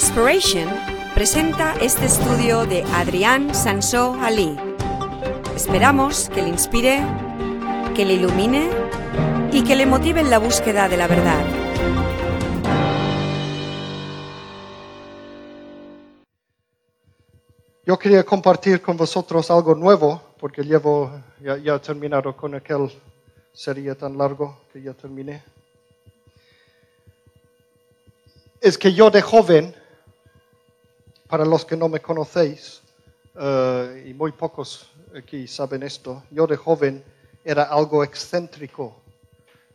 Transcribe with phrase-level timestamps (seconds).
[0.00, 0.66] Inspiration
[1.14, 4.56] presenta este estudio de Adrián Sansó Ali.
[5.54, 7.02] Esperamos que le inspire,
[7.94, 8.70] que le ilumine
[9.52, 11.44] y que le motive en la búsqueda de la verdad.
[17.84, 21.12] Yo quería compartir con vosotros algo nuevo, porque llevo,
[21.42, 22.90] ya, ya he terminado con aquel
[23.52, 25.42] serie tan largo que ya terminé.
[28.62, 29.74] Es que yo de joven,
[31.30, 32.82] para los que no me conocéis,
[33.38, 37.04] eh, y muy pocos aquí saben esto, yo de joven
[37.44, 38.96] era algo excéntrico,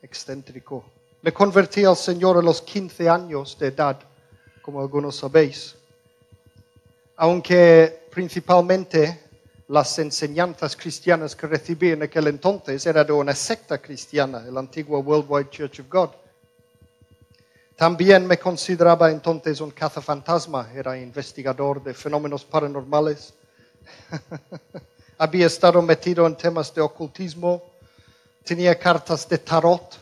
[0.01, 0.83] excéntrico.
[1.21, 3.97] Me convertí al Señor a los 15 años de edad,
[4.61, 5.75] como algunos sabéis.
[7.15, 9.23] Aunque principalmente
[9.69, 14.99] las enseñanzas cristianas que recibí en aquel entonces eran de una secta cristiana, el antiguo
[14.99, 16.09] Worldwide Church of God.
[17.75, 23.33] También me consideraba entonces un cazafantasma, era investigador de fenómenos paranormales.
[25.17, 27.63] Había estado metido en temas de ocultismo,
[28.45, 29.99] tenía cartas de tarot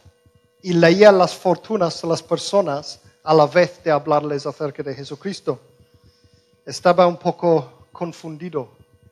[0.61, 5.59] y leía las fortunas de las personas a la vez de hablarles acerca de Jesucristo.
[6.66, 8.69] Estaba un poco confundido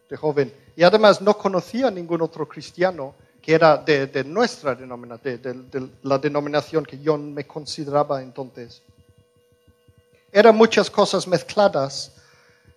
[0.08, 5.42] de joven y además no conocía a ningún otro cristiano que era de, nuestra denominación,
[5.42, 8.82] de, la denominación que yo me consideraba entonces.
[10.32, 12.12] Eran muchas cosas mezcladas,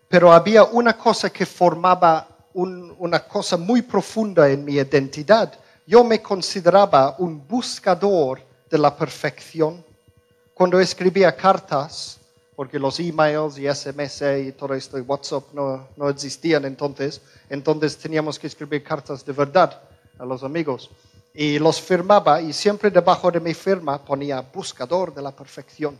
[0.09, 5.53] pero había una cosa que formaba un, una cosa muy profunda en mi identidad.
[5.87, 8.41] Yo me consideraba un buscador
[8.71, 9.85] de la perfección.
[10.55, 12.19] Cuando escribía cartas,
[12.57, 18.39] porque los emails y SMS y todo esto, y WhatsApp no existían entonces, entonces teníamos
[18.39, 19.81] que escribir cartas de verdad
[20.19, 20.91] a los amigos.
[21.33, 25.99] Y los firmaba y siempre debajo de mi firma ponía buscador de la perfección.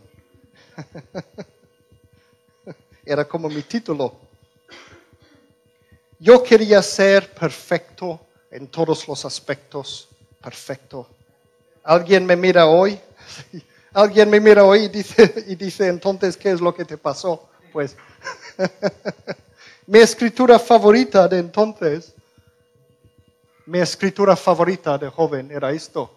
[3.05, 4.15] Era como mi título.
[6.19, 10.07] Yo quería ser perfecto en todos los aspectos,
[10.41, 11.07] perfecto.
[11.83, 12.99] ¿Alguien me mira hoy?
[13.93, 17.49] Alguien me mira hoy y dice, y dice entonces, ¿qué es lo que te pasó?
[17.73, 17.97] Pues
[19.85, 22.14] mi escritura favorita de entonces
[23.67, 26.11] mi escritura favorita de joven era esto.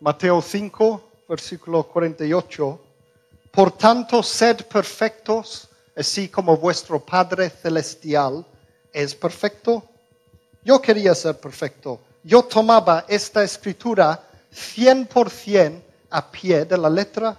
[0.00, 2.80] Mateo 5, versículo 48.
[3.50, 8.46] Por tanto, sed perfectos, así como vuestro Padre Celestial
[8.92, 9.82] es perfecto.
[10.62, 12.00] Yo quería ser perfecto.
[12.22, 14.22] Yo tomaba esta escritura
[14.52, 17.36] 100% a pie de la letra.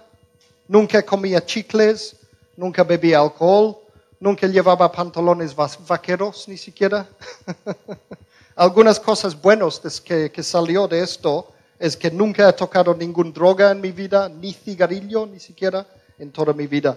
[0.68, 2.14] Nunca comía chicles,
[2.56, 3.78] nunca bebía alcohol,
[4.20, 7.08] nunca llevaba pantalones vaqueros ni siquiera.
[8.56, 13.70] Algunas cosas buenas que, que salió de esto es que nunca he tocado ninguna droga
[13.70, 15.86] en mi vida, ni cigarrillo, ni siquiera
[16.18, 16.96] en toda mi vida.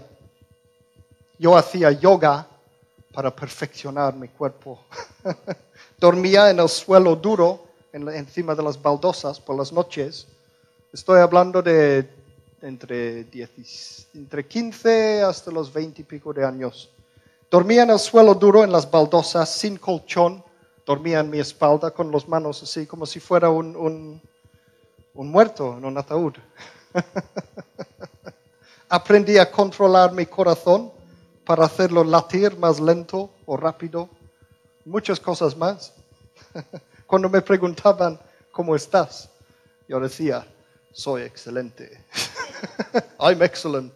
[1.37, 2.47] Yo hacía yoga
[3.13, 4.79] para perfeccionar mi cuerpo.
[5.99, 10.27] Dormía en el suelo duro, encima de las baldosas por las noches.
[10.93, 12.09] Estoy hablando de
[12.61, 13.27] entre,
[14.13, 16.89] entre 15 hasta los 20 y pico de años.
[17.51, 20.41] Dormía en el suelo duro, en las baldosas, sin colchón,
[20.89, 24.19] dormía en mi espalda con las manos así, como si fuera un, un,
[25.13, 26.33] un muerto en un ataúd.
[28.89, 30.91] Aprendí a controlar mi corazón
[31.45, 34.09] para hacerlo latir más lento o rápido.
[34.83, 35.93] Muchas cosas más.
[37.05, 38.19] Cuando me preguntaban,
[38.51, 39.29] ¿cómo estás?
[39.87, 40.43] Yo decía,
[40.91, 42.03] soy excelente.
[43.19, 43.93] I'm excellent.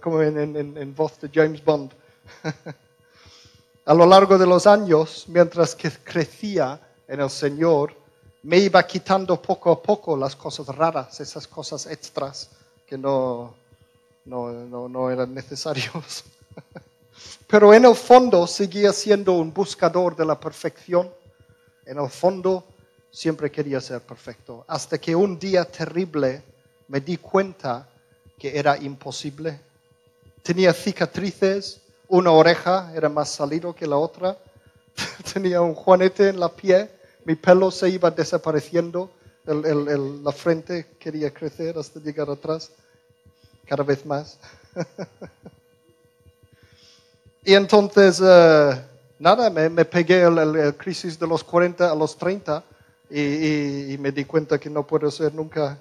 [0.00, 1.92] Como, en, en, en voz de James Bond.
[3.86, 7.94] A lo largo de los años, mientras que crecía en el Señor,
[8.42, 12.50] me iba quitando poco a poco las cosas raras, esas cosas extras
[12.84, 13.54] que no,
[14.24, 16.24] no, no, eran necesarios.
[17.46, 21.08] Pero en el fondo seguía siendo un buscador de la perfección.
[21.84, 22.64] En el fondo
[23.12, 24.64] siempre quería ser perfecto.
[24.66, 26.42] Hasta que un día terrible
[26.88, 27.88] me di cuenta
[28.36, 29.60] que era imposible.
[30.42, 34.36] Tenía cicatrices, una oreja era más salido que la otra.
[35.32, 36.90] Tenía un juanete en la pie.
[37.24, 39.10] Mi pelo se iba desapareciendo.
[39.44, 42.70] la frente quería crecer hasta llegar atrás.
[43.66, 44.38] Cada vez más.
[47.44, 48.80] y entonces, eh,
[49.18, 52.62] nada, me, pegué el, crisis de los 40 a los 30
[53.10, 55.76] y, y me di cuenta que no puedo ser nunca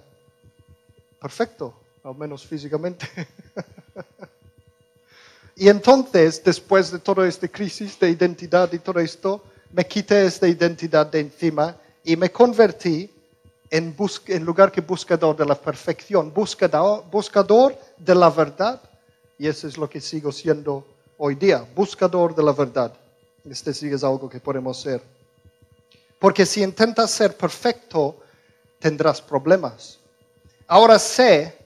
[1.22, 1.74] perfecto,
[2.04, 3.08] al menos físicamente.
[5.56, 9.42] Y entonces, después de toda esta crisis de identidad y todo esto,
[9.72, 13.10] me quité esta identidad de encima y me convertí
[13.70, 13.96] en,
[14.28, 18.82] en lugar que buscador de la perfección, buscador, buscador de la verdad
[19.38, 20.86] Y eso es lo que sigo siendo
[21.18, 22.94] hoy día, buscador de la verdad.
[23.50, 25.02] Este sí es algo que podemos ser.
[26.20, 28.18] Porque si intentas ser perfecto,
[28.80, 30.00] tendrás problemas.
[30.68, 31.65] Ahora sé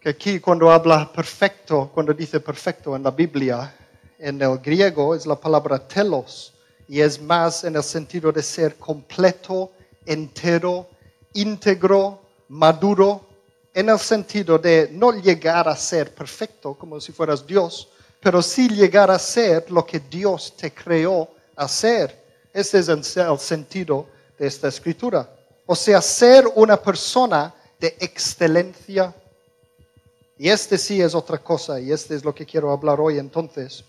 [0.00, 3.74] que aquí cuando habla perfecto, cuando dice perfecto en la Biblia,
[4.18, 6.54] en el griego es la palabra telos
[6.88, 9.72] y es más en el sentido de ser completo,
[10.06, 10.88] entero,
[11.34, 13.26] íntegro, maduro,
[13.74, 17.88] en el sentido de no llegar a ser perfecto como si fueras Dios,
[18.20, 22.24] pero sí llegar a ser lo que Dios te creó a ser.
[22.52, 24.06] Ese es el sentido
[24.38, 25.28] de esta escritura.
[25.66, 29.14] O sea, ser una persona de excelencia.
[30.42, 33.84] Y este sí es otra cosa, y este es lo que quiero hablar hoy entonces.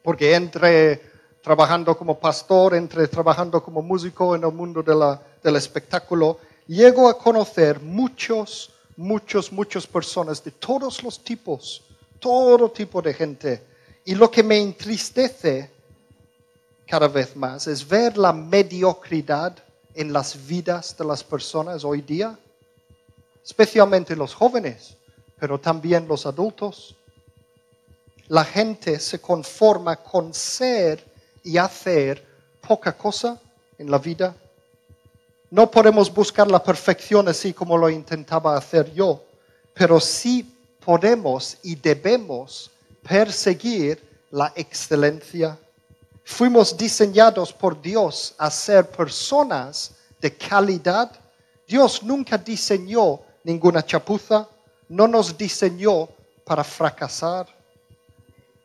[0.00, 1.02] Porque entre
[1.42, 6.38] trabajando como pastor, entre trabajando como músico en el mundo del espectáculo,
[6.68, 11.82] llego a conocer muchos, muchos, muchas personas de todos los tipos,
[12.20, 13.60] todo tipo de gente.
[14.04, 15.68] Y lo que me entristece
[16.86, 19.56] cada vez más es ver la mediocridad
[19.94, 22.38] en las vidas de las personas hoy día,
[23.42, 24.96] especialmente los jóvenes,
[25.40, 26.94] pero también los adultos.
[28.28, 31.04] La gente se conforma con ser
[31.42, 32.24] y hacer
[32.60, 33.40] poca cosa
[33.78, 34.36] en la vida.
[35.50, 39.24] No podemos buscar la perfección así como lo intentaba hacer yo,
[39.74, 40.54] pero sí
[40.84, 42.70] podemos y debemos
[43.02, 44.00] perseguir
[44.30, 45.58] la excelencia.
[46.22, 51.10] Fuimos diseñados por Dios a ser personas de calidad.
[51.66, 54.46] Dios nunca diseñó ninguna chapuza,
[54.90, 56.08] no nos diseñó
[56.44, 57.46] para fracasar.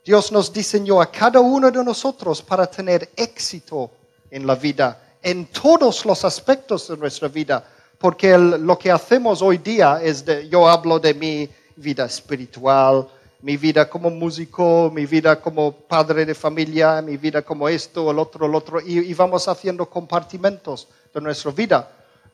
[0.04, 3.92] Dios nos diseñó a cada uno de nosotros para tener éxito
[4.30, 7.64] en la vida, en todos los aspectos de nuestra vida,
[8.00, 13.08] porque lo que hacemos hoy día es, de, yo hablo de mi vida espiritual,
[13.42, 18.18] mi vida como músico, mi vida como padre de familia, mi vida como esto, el
[18.18, 21.88] otro, el otro, y vamos haciendo compartimentos de nuestra vida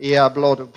[0.03, 0.15] y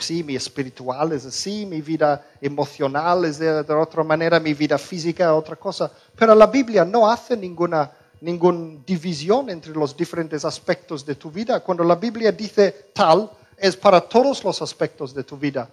[0.01, 5.25] sí, mi espiritual es así, mi vida emocional es de, otra manera, mi vida física
[5.25, 5.91] es otra cosa.
[6.15, 7.91] Pero la Biblia no hace ninguna,
[8.21, 11.61] ninguna división entre los diferentes aspectos de tu vida.
[11.61, 15.71] Cuando la Biblia dice tal, es para todos los aspectos de tu vida.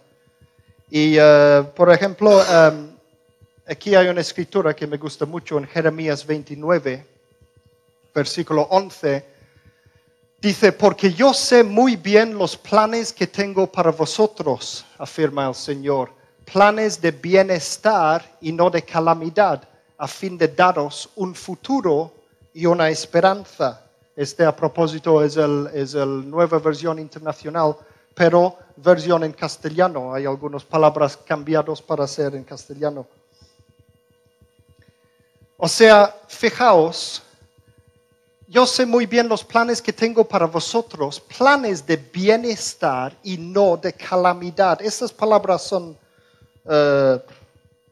[0.89, 2.91] Y, eh, por ejemplo, em,
[3.67, 7.05] aquí hay una escritura que me gusta mucho en Jeremías 29,
[8.15, 9.30] versículo 11
[10.41, 16.09] Dice, porque yo sé muy bien los planes que tengo para vosotros, afirma el Señor,
[16.51, 19.61] planes de bienestar y no de calamidad,
[19.99, 22.11] a fin de daros un futuro
[22.55, 23.85] y una esperanza.
[24.15, 27.75] Este a propósito es la es el nueva versión internacional,
[28.15, 30.11] pero versión en castellano.
[30.11, 33.05] Hay algunas palabras cambiadas para ser en castellano.
[35.55, 37.21] O sea, fijaos,
[38.51, 43.77] yo sé muy bien los planes que tengo para vosotros, planes de bienestar y no
[43.77, 44.81] de calamidad.
[44.81, 45.97] Estas palabras son,
[46.65, 47.21] eh,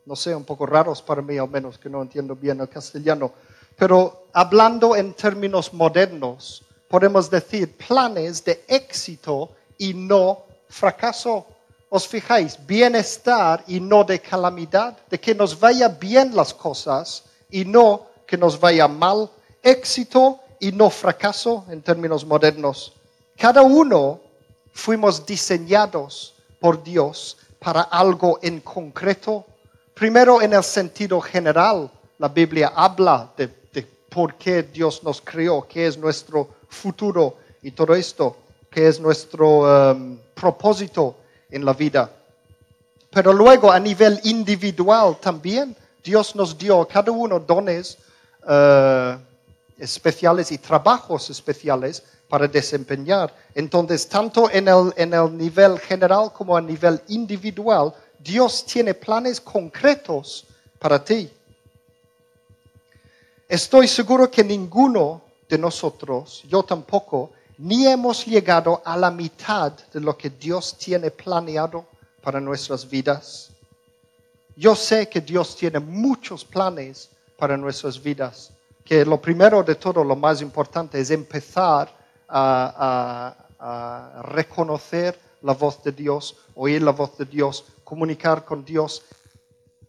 [0.06, 3.32] no sé, un poco raros para mí, al menos que no entiendo bien el castellano.
[3.78, 11.48] Pero hablando en términos modernos, podemos decir planes de éxito y no fracaso.
[11.88, 12.60] ¿Os fijáis?
[12.68, 18.38] Bienestar y no de calamidad, de que nos vaya bien las cosas y no que
[18.38, 19.30] nos vaya mal.
[19.64, 22.94] Éxito y no fracaso en términos modernos.
[23.38, 24.20] Cada uno
[24.74, 29.46] fuimos diseñados por Dios para algo en concreto.
[29.94, 33.48] Primero en el sentido general, la Biblia habla de,
[34.10, 38.38] por qué Dios nos creó, qué es nuestro futuro y todo esto,
[38.72, 41.16] qué es nuestro um, propósito
[41.52, 42.12] en la vida.
[43.12, 48.00] Pero luego a nivel individual también Dios nos dio a cada uno dones
[48.44, 49.20] uh,
[49.80, 53.34] especiales y trabajos especiales para desempeñar.
[53.56, 59.42] Entonces, tanto en el, en el nivel general como a nivel individual, Dios tiene planes
[59.42, 60.46] concretos
[60.78, 61.32] para ti.
[63.48, 70.00] Estoy seguro que ninguno de nosotros, yo tampoco, ni hemos llegado a la mitad de
[70.00, 71.88] lo que Dios tiene planeado
[72.22, 73.50] para nuestras vidas.
[74.56, 78.52] Yo sé que Dios tiene muchos planes para nuestras vidas
[78.90, 81.96] que lo primero de todo, lo más importante, es empezar
[82.28, 83.36] a,
[84.24, 89.04] reconocer la voz de Dios, oír la voz de Dios, comunicar con Dios.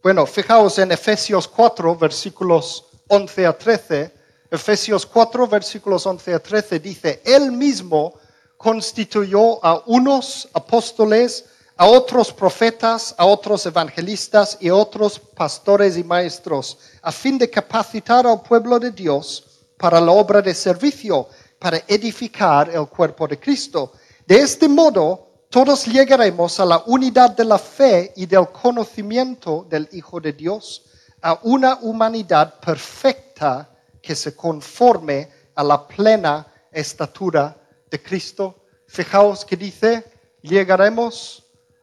[0.03, 4.13] Bueno, fijaos en Efesios 4, versículos 11 a 13.
[4.51, 8.19] Efesios 4, versículos 11 a 13 dice, Él mismo
[8.55, 11.45] constituyó a unos apóstoles,
[11.81, 17.49] a otros profetas, a otros evangelistas y a otros pastores y maestros, a fin de
[17.49, 23.39] capacitar al pueblo de Dios para la obra de servicio, para edificar el cuerpo de
[23.39, 23.93] Cristo.
[24.27, 29.89] De este modo, todos llegaremos a la unidad de la fe y del conocimiento del
[29.91, 30.83] Hijo de Dios,
[31.19, 33.67] a una humanidad perfecta
[33.99, 37.57] que se conforme a la plena estatura
[37.89, 38.65] de Cristo.
[38.85, 40.05] Fijaos que dice,
[40.43, 41.41] llegaremos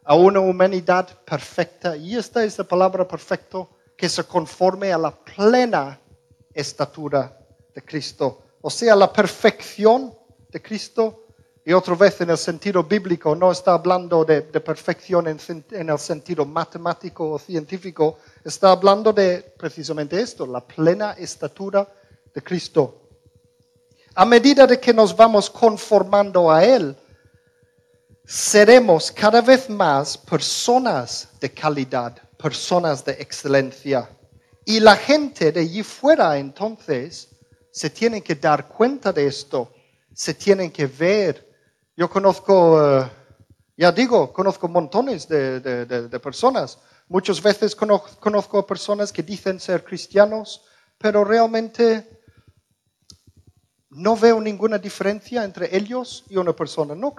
[0.09, 1.95] a una humanidad perfecta.
[1.95, 6.00] Y esta es la palabra perfecto, que se conforme a la plena
[6.55, 7.38] estatura
[7.75, 8.43] de Cristo.
[8.62, 10.17] O sea, la perfección
[10.49, 11.27] de Cristo.
[11.62, 15.38] Y otra vez en el sentido bíblico, no está hablando de, perfección en,
[15.73, 21.87] en, el sentido matemático o científico, está hablando de precisamente esto, la plena estatura
[22.33, 23.03] de Cristo.
[24.15, 26.97] A medida de que nos vamos conformando a Él,
[28.29, 34.07] seremos cada vez más personas de calidad, personas de excelencia.
[34.67, 37.31] Y la gente de allí fuera entonces
[37.71, 39.73] se tiene que dar cuenta de esto,
[40.13, 41.49] se tienen que ver.
[41.97, 43.11] Yo conozco, eh,
[43.79, 46.79] ya digo, conozco montones de, personas.
[47.09, 50.67] Muchas veces conozco, conozco personas que dicen ser cristianos,
[50.99, 52.21] pero realmente
[53.89, 57.15] no veo ninguna diferencia entre ellos y una persona no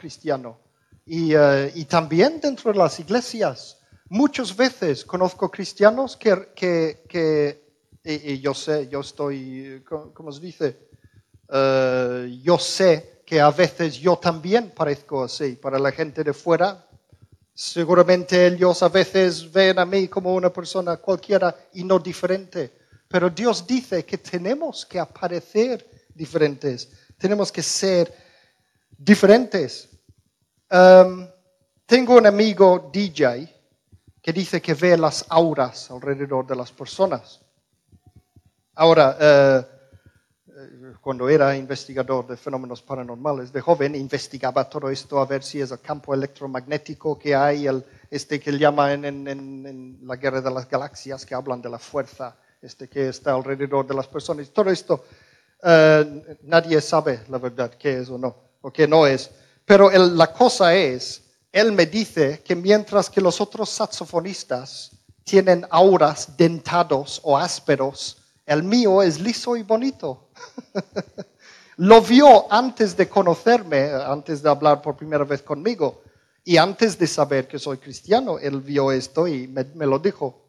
[1.10, 1.66] cristiano.
[1.66, 3.78] Eh, y, también dentro de las iglesias.
[4.10, 7.64] Muchas veces conozco cristianos que, que,
[8.04, 10.90] y, yo sé, yo estoy, ¿cómo se dice?
[11.52, 15.54] Eh, yo sé que a veces yo también parezco así.
[15.54, 16.88] Para la gente de fuera,
[17.54, 22.72] seguramente ellos a veces ven a mí como una persona cualquiera y no diferente.
[23.08, 28.12] Pero Dios dice que tenemos que aparecer diferentes, tenemos que ser
[28.98, 29.90] diferentes.
[30.72, 31.28] Um,
[31.88, 33.52] tengo un amigo DJ
[34.22, 37.42] que dice que ve las auras alrededor de las personas.
[38.76, 39.66] Ahora, eh,
[41.02, 45.72] cuando era investigador de fenómenos paranormales de joven, investigaba todo esto a ver si es
[45.72, 50.70] el campo electromagnético que hay, el, este que llaman en, en, la guerra de las
[50.70, 54.50] galaxias, que hablan de la fuerza este que está alrededor de las personas.
[54.52, 55.06] Todo esto,
[55.64, 59.32] eh, nadie sabe la verdad qué es o no, o qué no es.
[59.70, 61.22] Pero la cosa es,
[61.52, 64.90] él me dice que mientras que los otros saxofonistas
[65.24, 70.30] tienen auras dentados o ásperos, el mío es liso y bonito.
[71.78, 76.02] Lo vio antes de conocerme, antes de hablar por primera vez conmigo.
[76.44, 80.48] Y antes de saber que soy cristiano, él vio esto y me, me, lo dijo.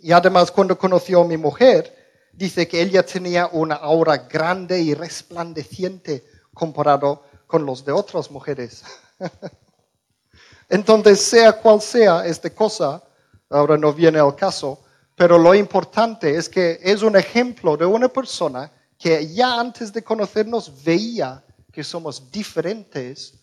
[0.00, 1.94] Y además cuando conoció a mi mujer,
[2.32, 8.84] dice que ella tenía una aura grande y resplandeciente comparado con los de otras mujeres.
[10.68, 13.02] Entonces, sea cual sea esta cosa,
[13.50, 14.84] ahora no viene al caso,
[15.16, 20.04] pero lo importante es que es un ejemplo de una persona que ya antes de
[20.04, 23.34] conocernos veía que somos diferentes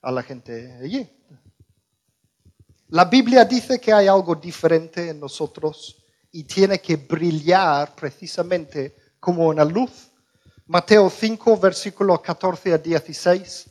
[0.00, 1.08] a la gente allí.
[2.88, 9.46] La Biblia dice que hay algo diferente en nosotros y tiene que brillar precisamente como
[9.46, 10.10] una luz.
[10.72, 13.66] Mateo 5, versículo 14 a 16.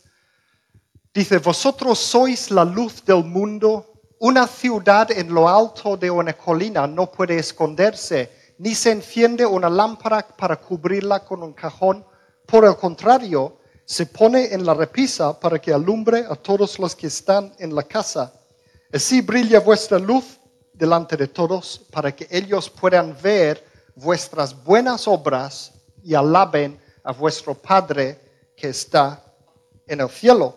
[1.12, 3.91] Dice, vosotros sois la luz del mundo.
[4.20, 9.67] Una ciudad en lo alto de una colina no puede esconderse, ni se enciende una
[9.67, 12.05] lámpara para cubrirla con un cajón.
[12.46, 17.08] Por el contrario, se pone en la repisa para que alumbre a todos los que
[17.08, 18.31] están en la casa.
[18.93, 20.39] Así brilla vuestra luz
[20.72, 23.65] delante de todos, para que ellos puedan ver
[23.96, 29.24] vuestras buenas obras y alaben a vuestro Padre que está
[29.88, 30.55] en el cielo.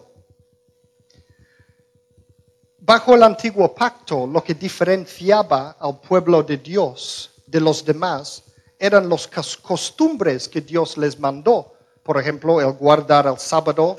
[2.79, 8.45] Bajo el antiguo pacto, lo que diferenciaba al pueblo de Dios de los demás
[8.79, 9.27] eran las
[9.63, 11.73] costumbres que Dios les mandó.
[12.03, 13.97] Por ejemplo, el guardar el sábado,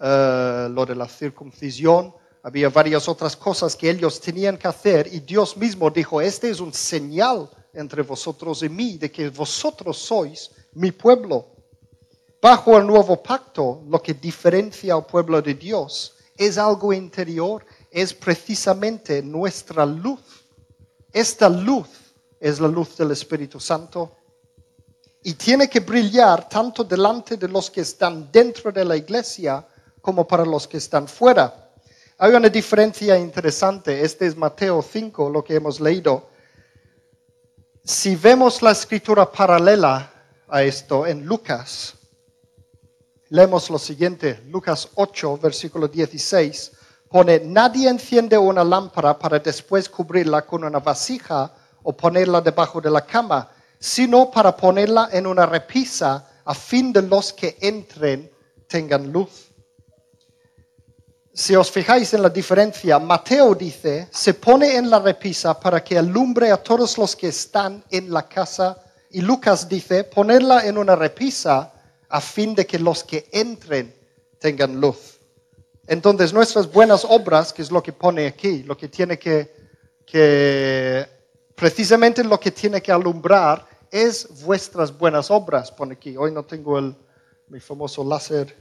[0.00, 2.14] eh, lo de la circuncisión.
[2.42, 6.60] Había varias otras cosas que ellos tenían que hacer y Dios mismo dijo, este es
[6.60, 11.53] un señal entre vosotros y mí de que vosotros sois mi pueblo.
[12.44, 18.12] Bajo el nuevo pacto, lo que diferencia al pueblo de Dios es algo interior, es
[18.12, 20.20] precisamente nuestra luz.
[21.10, 21.88] Esta luz
[22.38, 24.18] es la luz del Espíritu Santo
[25.22, 29.66] y tiene que brillar tanto delante de los que están dentro de la iglesia
[30.02, 31.72] como para los que están fuera.
[32.18, 34.04] Hay una diferencia interesante.
[34.04, 36.28] Este es Mateo 5, lo que hemos leído.
[37.82, 40.12] Si vemos la escritura paralela
[40.46, 41.94] a esto en Lucas,
[43.30, 46.72] Leemos lo siguiente, Lucas 8, versículo 16.
[47.08, 51.50] pone, nadie enciende una lámpara para después cubrirla con una vasija
[51.82, 57.02] o ponerla debajo de la cama, sino para ponerla en una repisa a fin de
[57.02, 58.30] los que entren
[58.68, 59.50] tengan luz.
[61.32, 65.98] Si os fijáis en la diferencia, Mateo dice, se pone en la repisa para que
[65.98, 68.78] alumbre a todos los que están en la casa.
[69.10, 71.73] Y Lucas dice, ponerla en una repisa
[72.08, 73.94] a fin de que los que entren
[74.38, 75.20] tengan luz.
[75.86, 79.54] Entonces nuestras buenas obras, que es lo que pone aquí, lo que tiene que,
[80.06, 81.06] que
[81.54, 86.16] precisamente lo que tiene que alumbrar es vuestras buenas obras, pone aquí.
[86.16, 86.96] Hoy no tengo el,
[87.48, 88.56] mi famoso láser.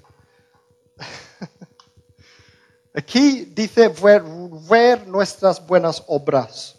[2.94, 6.76] Aquí dice ver, nuestras buenas obras.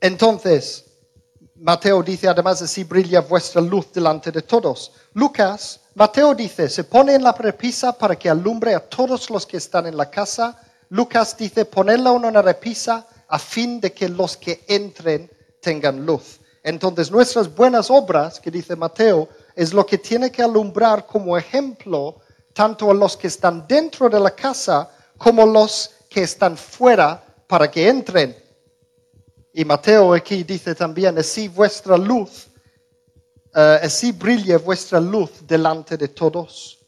[0.00, 0.86] Entonces,
[1.62, 4.90] Mateo dice además así brilla vuestra luz delante de todos.
[5.14, 9.58] Lucas, Mateo dice, se pone en la repisa para que alumbre a todos los que
[9.58, 10.60] están en la casa.
[10.88, 16.40] Lucas dice, ponerla en una repisa a fin de que los que entren tengan luz.
[16.64, 22.16] Entonces, nuestras buenas obras, que dice Mateo, es lo que tiene que alumbrar como ejemplo
[22.54, 27.70] tanto a los que están dentro de la casa como los que están fuera para
[27.70, 28.41] que entren.
[29.52, 32.48] Y Mateo aquí dice también, así vuestra luz,
[33.52, 36.78] así brille vuestra luz delante de todos.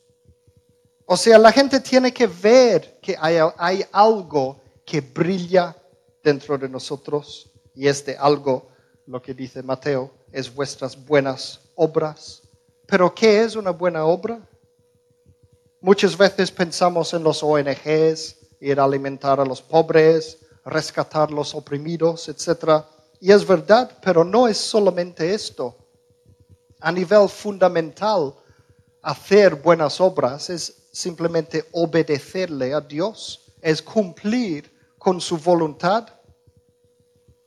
[1.06, 5.76] O sea, la gente tiene que ver que hay, hay algo que brilla
[6.23, 7.50] dentro de nosotros.
[7.75, 8.68] Y este algo,
[9.06, 12.42] lo que dice Mateo, es vuestras buenas obras.
[12.87, 14.40] Pero ¿qué es una buena obra?
[15.80, 22.28] Muchas veces pensamos en los ONGs, ir a alimentar a los pobres, rescatar los oprimidos,
[22.28, 22.84] etc.
[23.21, 25.76] Y es verdad, pero no es solamente esto.
[26.80, 28.34] A nivel fundamental,
[29.02, 36.08] hacer buenas obras es simplemente obedecerle a Dios, es cumplir con su voluntad.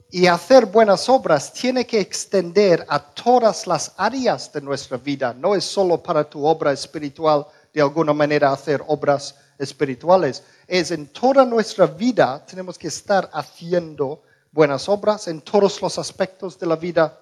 [0.10, 5.54] Y hacer buenas obras tiene que extender a todas las áreas de nuestra vida, no
[5.54, 10.44] es solo para tu obra espiritual de alguna manera hacer obras espirituales.
[10.68, 16.58] Es en toda nuestra vida tenemos que estar haciendo buenas obras en todos los aspectos
[16.60, 17.22] de la vida.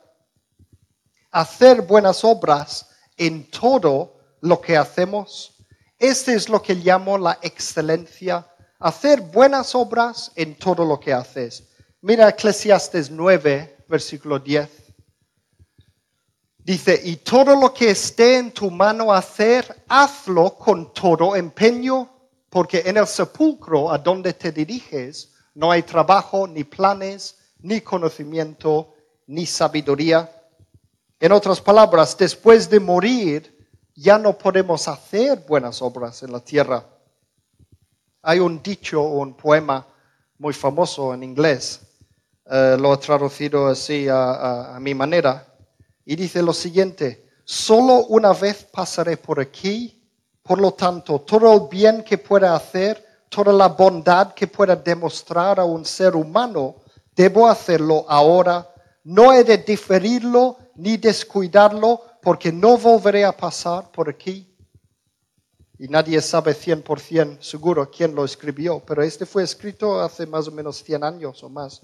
[1.32, 5.54] Hacer buenas obras en todo lo que hacemos.
[6.00, 8.48] Este es lo que llamo la excelencia.
[8.80, 11.63] Hacer buenas obras en todo lo que haces.
[12.02, 14.69] Mira Eclesiastes 9, versículo 10.
[16.60, 22.10] Dice, y todo lo que esté en tu mano hacer, hazlo con todo empeño,
[22.56, 28.94] porque en el sepulcro a donde te diriges no hay trabajo, ni planes, ni conocimiento,
[29.28, 30.32] ni sabiduría.
[31.20, 36.86] En otras palabras, después de morir, ya no podemos hacer buenas obras en la tierra.
[38.22, 39.86] Hay un dicho o un poema
[40.38, 41.82] muy famoso en inglés,
[42.46, 45.46] eh, lo he traducido así a mi manera
[46.06, 50.05] y dice lo siguiente, solo una vez pasaré por aquí,
[50.46, 55.60] por lo tanto, todo el bien que pueda hacer, toda la bondad que pueda demostrar
[55.60, 56.76] a un ser humano,
[57.16, 58.72] debo hacerlo ahora.
[59.06, 64.48] No he de diferirlo ni descuidarlo porque no volveré a pasar por aquí.
[65.80, 70.52] Y nadie sabe 100% seguro quién lo escribió, pero este fue escrito hace más o
[70.52, 71.82] menos 100 años o más.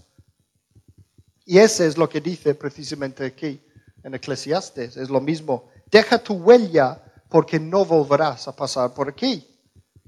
[1.45, 3.59] Y ese es lo que dice precisamente aquí
[4.03, 4.97] en Eclesiastes.
[4.97, 5.65] Es lo mismo.
[5.89, 9.47] Deja tu huella porque no volverás a pasar por aquí.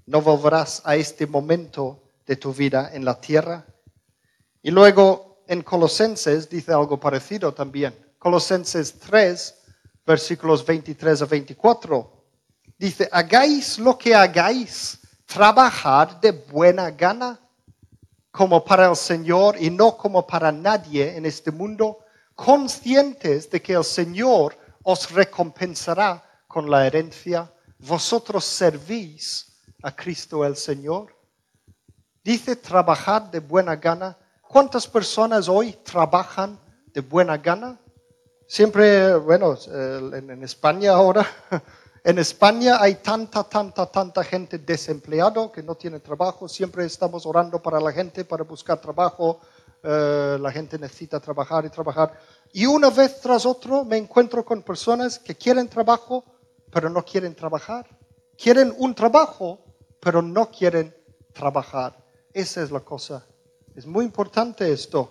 [0.05, 3.65] No volverás a este momento de tu vida en la tierra.
[4.61, 7.95] Y luego en Colosenses dice algo parecido también.
[8.19, 9.55] Colosenses 3,
[10.05, 12.25] versículos 23 a 24.
[12.77, 17.39] Dice, hagáis lo que hagáis, trabajad de buena gana,
[18.31, 21.99] como para el Señor y no como para nadie en este mundo
[22.35, 30.55] conscientes de que el Señor os recompensará con la herencia, vosotros servís a Cristo el
[30.55, 31.07] Señor.
[32.23, 34.15] Dice trabajar de buena gana.
[34.47, 36.59] ¿Cuántas personas hoy trabajan
[36.93, 37.79] de buena gana?
[38.45, 41.25] Siempre, bueno, en, España ahora,
[42.03, 46.47] en España hay tanta, tanta, tanta gente desempleado que no tiene trabajo.
[46.47, 49.39] Siempre estamos orando para la gente para buscar trabajo,
[49.81, 52.13] eh, la gente necesita trabajar y trabajar.
[52.53, 56.23] Y una vez tras otro me encuentro con personas que quieren trabajo,
[56.73, 57.85] pero no quieren trabajar.
[58.35, 59.59] Quieren un trabajo,
[59.99, 60.93] pero no quieren
[61.31, 61.95] trabajar.
[62.33, 63.23] Esa es la cosa.
[63.75, 65.09] Es muy importante esto.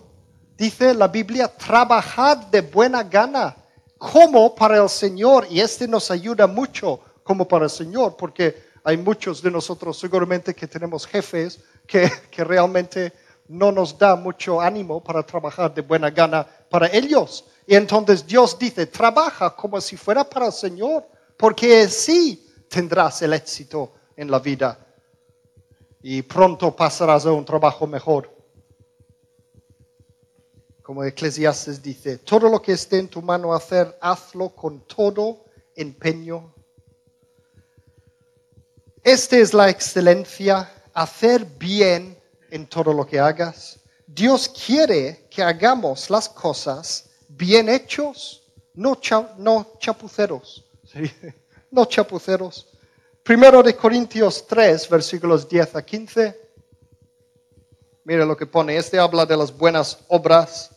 [0.56, 3.56] Dice la Biblia, trabajad de buena gana,
[3.96, 5.46] como para el Señor.
[5.48, 10.54] Y este nos ayuda mucho como para el Señor, porque hay muchos de nosotros seguramente
[10.54, 13.12] que tenemos jefes que, que realmente
[13.46, 17.44] no nos da mucho ánimo para trabajar de buena gana para ellos.
[17.66, 21.06] Y entonces Dios dice, trabaja como si fuera para el Señor,
[21.42, 24.78] porque sí tendrás el éxito en la vida
[26.00, 28.32] y pronto pasarás a un trabajo mejor.
[30.84, 36.54] Como Eclesiastes dice, todo lo que esté en tu mano hacer, hazlo con todo empeño.
[39.02, 43.80] Esta es la excelencia, hacer bien en todo lo que hagas.
[44.06, 48.96] Dios quiere que hagamos las cosas bien hechos, no,
[49.38, 50.68] no chapuceros.
[51.70, 52.68] No chapuceros.
[53.22, 56.40] Primero de Corintios 3, versículos 10 a 15.
[58.04, 58.76] Mire lo que pone.
[58.76, 60.70] Este habla de las buenas obras,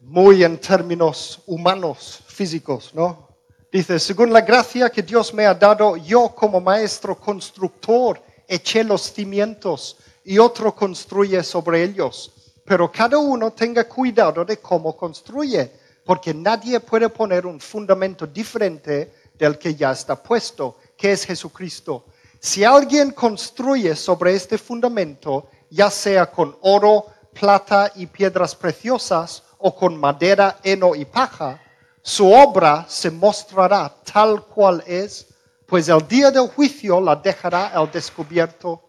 [0.00, 3.28] muy en términos humanos, físicos, ¿no?
[3.70, 9.12] Dice, según la gracia que Dios me ha dado, yo como maestro constructor eché los
[9.12, 12.32] cimientos y otro construye sobre ellos.
[12.64, 15.72] Pero cada uno tenga cuidado de cómo construye,
[16.04, 22.04] porque nadie puede poner un fundamento diferente del que ya está puesto, que es Jesucristo.
[22.40, 29.74] Si alguien construye sobre este fundamento, ya sea con oro, plata y piedras preciosas, o
[29.74, 31.60] con madera, heno y paja,
[32.02, 35.26] su obra se mostrará tal cual es,
[35.66, 38.82] pues el día del juicio la dejará al descubierto.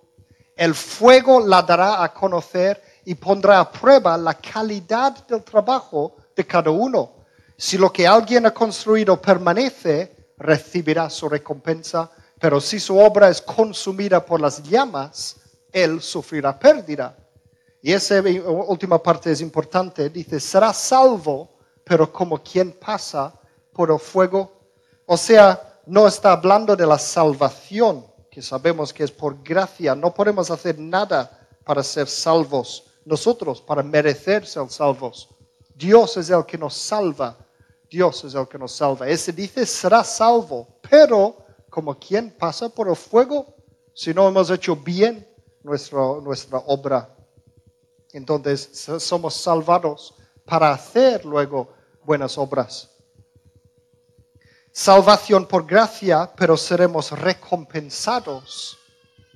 [0.56, 6.46] El fuego la dará a conocer y pondrá a prueba la calidad del trabajo de
[6.46, 7.26] cada uno.
[7.58, 13.42] Si lo que alguien ha construido permanece, recibirá su recompensa, pero si su obra es
[13.42, 15.38] consumida por las llamas,
[15.72, 17.16] él sufrirá pérdida.
[17.82, 20.10] Y esa última parte es importante.
[20.10, 23.34] Dice, será salvo, pero como quien pasa
[23.74, 24.52] por el fuego.
[25.06, 29.96] O sea, no está hablando de la salvación, que sabemos que es por gracia.
[29.96, 35.30] No podemos hacer nada para ser salvos nosotros, para merecer ser salvos.
[35.76, 37.38] Dios es el que nos salva
[37.94, 39.08] Dios es el que nos salva.
[39.08, 41.38] Ese dice, será salvo, pero
[41.70, 43.56] como quien pasa por el fuego,
[43.94, 45.28] si no hemos hecho bien
[45.62, 47.16] nuestra, nuestra obra.
[48.12, 51.72] Entonces somos salvados para hacer luego
[52.04, 52.90] buenas obras.
[54.72, 58.76] Salvación por gracia, pero seremos recompensados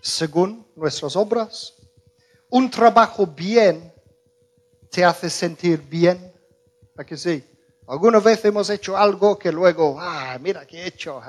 [0.02, 1.76] según nuestras obras.
[2.50, 3.93] Un trabajo bien
[4.89, 6.34] te hace sentir bien.
[6.97, 7.43] ¿A que sí?
[7.88, 11.21] Alguna vez hemos hecho algo que luego, ah, mira qué he hecho,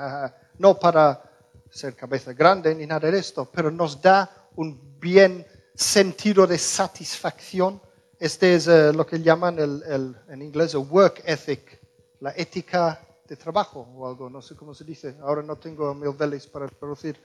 [0.57, 1.21] no para
[1.69, 7.81] ser cabeza grande ni nada de esto, pero nos da un bien sentido de satisfacción.
[8.19, 11.79] Este es eh, lo que llaman el, en inglés el work ethic,
[12.19, 15.15] la ética de trabajo o algo, no sé cómo se dice.
[15.21, 17.17] Ahora no tengo mil veles para traducir.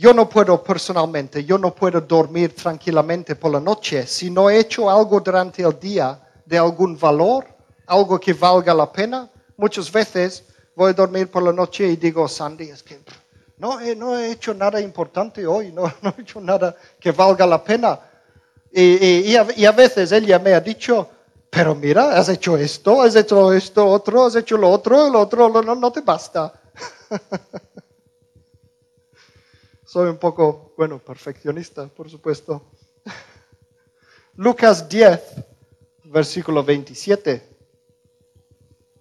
[0.00, 4.58] Yo no puedo personalmente, yo no puedo dormir tranquilamente por la noche si no he
[4.58, 7.44] hecho algo durante el día de algún valor,
[7.86, 9.28] algo que valga la pena.
[9.58, 10.42] Muchas veces
[10.74, 12.98] voy a dormir por la noche y digo, Sandy, es que
[13.58, 18.00] no, no he hecho nada importante hoy, no, he hecho nada que valga la pena.
[18.72, 21.10] Y, y, a, veces ella me ha dicho,
[21.50, 25.50] pero mira, has hecho esto, has hecho esto, otro, has hecho lo otro, lo otro,
[25.50, 26.54] no, no te basta.
[29.92, 32.62] Soy un poco, bueno, perfeccionista, por supuesto.
[34.36, 35.20] Lucas 10,
[36.04, 37.42] versículo 27.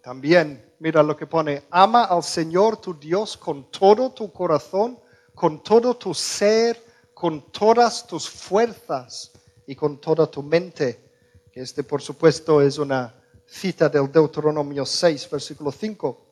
[0.02, 5.00] También, mira lo que pone, ama al Señor tu Dios con todo tu corazón,
[5.36, 9.32] con todo tu ser, con todas tus fuerzas
[9.68, 11.08] y con toda tu mente.
[11.54, 13.14] Este, por supuesto, es una
[13.46, 16.32] cita del Deuteronomio 6, versículo 5.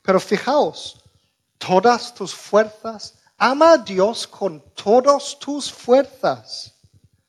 [0.00, 0.99] Pero fijaos,
[1.60, 6.74] todas tus fuerzas, ama a Dios con todas tus fuerzas.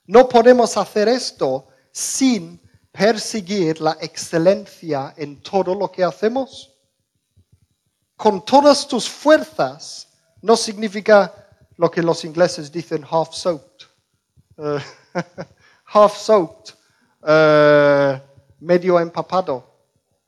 [0.07, 2.59] No podemos hacer esto sin
[2.91, 6.73] perseguir la excelencia en todo lo que hacemos?
[8.15, 10.07] Con todas tus fuerzas
[10.41, 11.33] no significa
[11.77, 13.87] lo que los ingleses dicen half soaked.
[14.57, 14.79] Eh,
[15.85, 16.75] half soaked,
[17.25, 18.21] eh,
[18.59, 19.71] medio empapado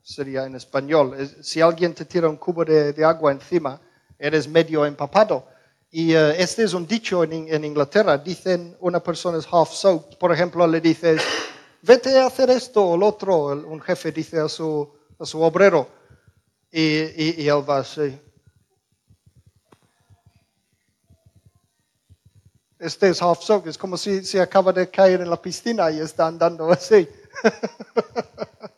[0.02, 1.16] sería en español.
[1.42, 3.80] Si alguien te tira un cubo de, agua encima,
[4.24, 5.46] eres medio empapado.
[5.90, 8.18] Y eh, este es un dicho en, en, Inglaterra.
[8.18, 10.18] Dicen una persona es half soaked.
[10.18, 11.22] Por ejemplo, le dices,
[11.82, 15.88] vete a hacer esto o lo otro, un jefe dice a su, a su obrero,
[16.72, 18.18] y, y, él va así.
[22.78, 26.00] Este es half soak, es como si se acaba de caer en la piscina y
[26.00, 27.08] está andando así.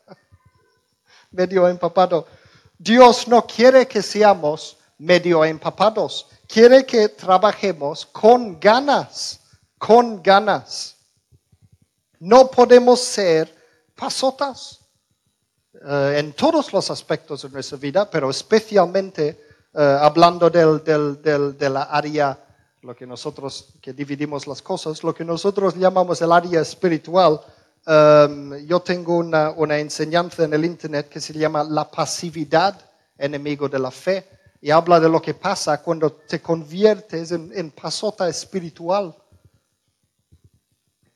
[1.30, 2.26] Medio empapado.
[2.78, 6.26] Dios no quiere que seamos medio empapados.
[6.46, 9.40] Quiere que trabajemos con ganas,
[9.78, 10.96] con ganas.
[12.18, 13.54] No podemos ser
[13.94, 14.80] pasotas
[15.74, 19.40] eh, en todos los aspectos de nuestra vida, pero especialmente
[19.74, 22.38] eh, hablando del, del, del, de la área,
[22.82, 27.40] lo que nosotros, que dividimos las cosas, lo que nosotros llamamos el área espiritual.
[27.86, 32.80] Um, yo tengo una, una enseñanza en el Internet que se llama La pasividad,
[33.18, 34.28] enemigo de la fe,
[34.60, 39.14] y habla de lo que pasa cuando te conviertes en, pasota espiritual.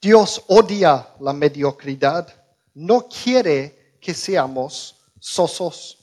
[0.00, 2.28] Dios odia la mediocridad,
[2.74, 5.98] no quiere que seamos sosos.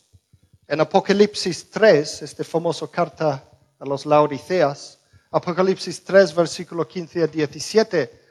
[0.67, 3.43] En Apocalipsis 3, esta famosa carta
[3.80, 5.00] a los Laodiceas,
[5.32, 8.28] Apocalipsis 3, versículo 15 a 17,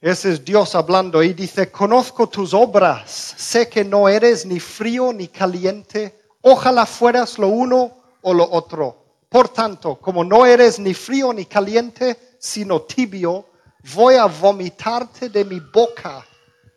[0.00, 5.12] ese es Dios hablando y dice, conozco tus obras, sé que no eres ni frío
[5.12, 9.04] ni caliente, ojalá fueras lo uno o lo otro.
[9.28, 13.46] Por tanto, como no eres ni frío ni caliente, sino tibio,
[13.94, 16.26] voy a vomitarte de mi boca.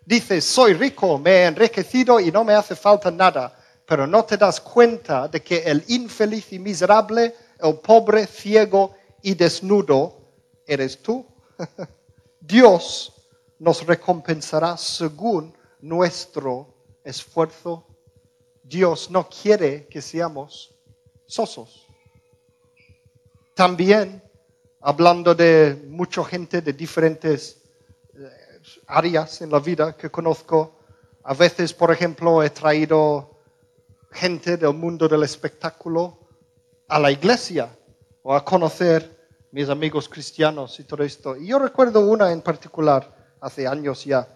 [0.05, 4.37] Dice, soy rico, me he enriquecido y no me hace falta nada, pero no te
[4.37, 10.17] das cuenta de que el infeliz y miserable, el pobre, ciego y desnudo,
[10.67, 11.25] eres tú.
[12.41, 13.13] Dios
[13.59, 17.87] nos recompensará según nuestro esfuerzo.
[18.73, 20.73] Dios no quiere que seamos
[21.27, 21.85] sosos.
[23.53, 24.23] También,
[24.81, 27.61] hablando de mucha gente de diferentes
[28.15, 28.29] eh,
[28.87, 30.79] áreas en la vida que conozco,
[31.23, 33.43] a veces, por ejemplo, he traído
[34.11, 36.17] gente del mundo del espectáculo
[36.87, 37.77] a la iglesia
[38.23, 39.01] o a conocer
[39.51, 41.37] mis amigos cristianos y todo esto.
[41.37, 44.27] Y yo recuerdo una en particular hace años ya,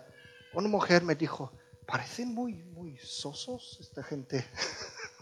[0.53, 1.51] una mujer me dijo,
[1.87, 4.45] parecen muy, muy sosos esta gente.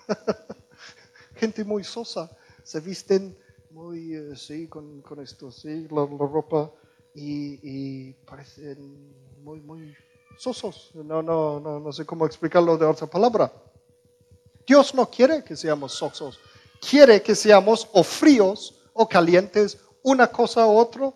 [1.35, 3.37] gente muy sosa, se visten
[3.69, 6.71] muy, eh, sí, con, con, esto, sí, la, ropa
[7.13, 9.95] y, parecen muy, muy
[10.37, 10.91] sosos.
[10.95, 13.51] No, no, no, no sé cómo explicarlo de otra palabra.
[14.65, 16.39] Dios no quiere que seamos sosos,
[16.89, 21.13] quiere que seamos o fríos o calientes, una cosa u otra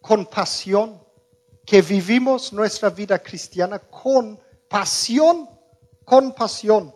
[0.00, 1.02] con pasión,
[1.66, 5.50] que vivimos nuestra vida cristiana con pasión,
[6.04, 6.94] con pasión.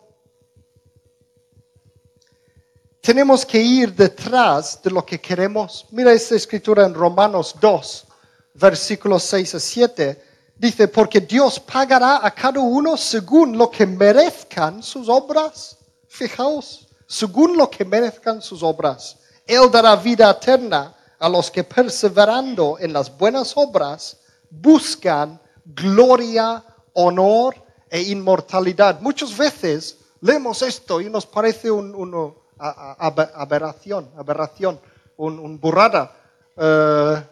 [3.00, 5.87] Tenemos que ir detrás de lo que queremos.
[5.90, 8.06] Mira esta escritura en Romanos 2,
[8.54, 10.24] versículos 6 a 7.
[10.54, 15.78] Dice, porque Dios pagará a cada uno según lo que merezcan sus obras.
[16.06, 19.16] Fijaos, según lo que merezcan sus obras.
[19.46, 24.19] Él dará vida eterna a los que perseverando en las buenas obras
[24.50, 27.54] buscan gloria, honor
[27.88, 29.00] e inmortalidad.
[29.00, 34.80] Muchas veces leemos esto y nos parece una aberración, aberración,
[35.16, 36.12] un, burrada,
[36.56, 37.22] eh,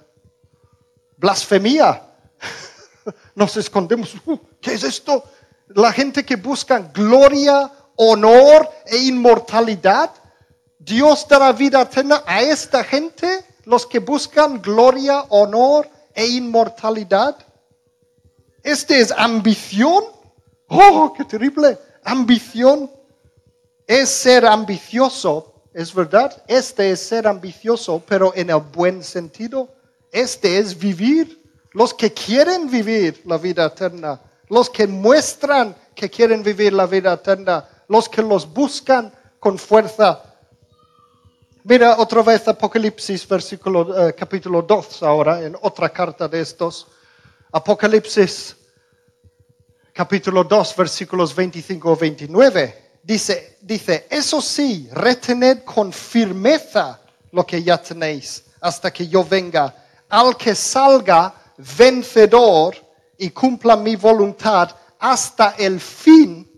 [1.16, 2.02] blasfemia.
[3.34, 5.24] Nos escondemos, uh, ¿qué es esto?
[5.68, 10.10] La gente que busca gloria, honor e inmortalidad,
[10.78, 17.36] Dios dará vida eterna a esta gente los que buscan gloria, honor e inmortalidad.
[18.64, 20.02] Este es ambición.
[20.66, 21.78] Oh, qué terrible.
[22.02, 22.90] Ambición
[23.86, 26.42] es ser ambicioso, es verdad.
[26.48, 29.68] Este es ser ambicioso, pero en el buen sentido.
[30.10, 31.40] Este es vivir.
[31.70, 37.12] Los que quieren vivir la vida eterna, los que muestran que quieren vivir la vida
[37.12, 40.27] eterna, los que los buscan con fuerza
[41.68, 46.86] Mira otra vez Apocalipsis, versículo, eh, capítulo 2 ahora, en otra carta de estos.
[47.52, 48.56] Apocalipsis,
[49.92, 53.00] capítulo 2, versículos 25 o 29.
[53.02, 57.02] Dice, dice, eso sí, retened con firmeza
[57.32, 59.74] lo que ya tenéis hasta que yo venga.
[60.08, 61.34] Al que salga
[61.76, 62.76] vencedor
[63.18, 66.50] y cumpla mi voluntad hasta el fin,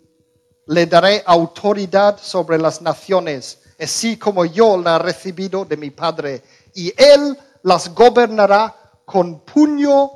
[0.66, 6.42] le daré autoridad sobre las naciones así como yo la he recibido de mi Padre,
[6.74, 10.10] y Él las gobernará con puño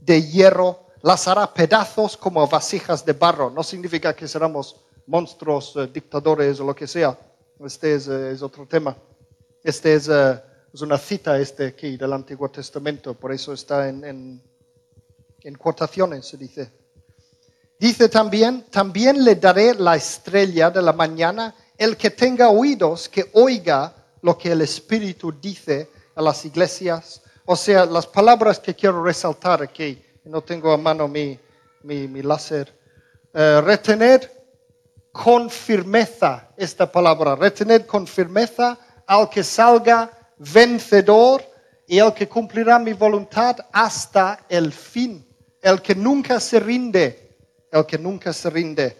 [0.00, 3.50] de hierro, las hará pedazos como vasijas de barro.
[3.50, 7.18] No significa que seramos monstruos, eh, dictadores o lo que sea.
[7.64, 8.96] Este es, eh, otro tema.
[9.62, 10.40] Este es, eh,
[10.72, 14.42] es, una cita este aquí del Antiguo Testamento, por eso está en, en,
[15.42, 16.70] en cuotaciones, se dice.
[17.78, 23.30] Dice también, también le daré la estrella de la mañana el que tenga oídos, que
[23.32, 27.22] oiga lo que el Espíritu dice a las iglesias.
[27.46, 31.40] O sea, las palabras que quiero resaltar aquí, no tengo a mano mi,
[31.84, 32.70] mi, láser.
[33.32, 34.30] Eh, retener
[35.10, 37.34] con firmeza esta palabra.
[37.34, 41.42] Retened con firmeza al que salga vencedor
[41.86, 45.26] y el que cumplirá mi voluntad hasta el fin.
[45.62, 47.38] El que nunca se rinde,
[47.72, 48.98] el que nunca se rinde.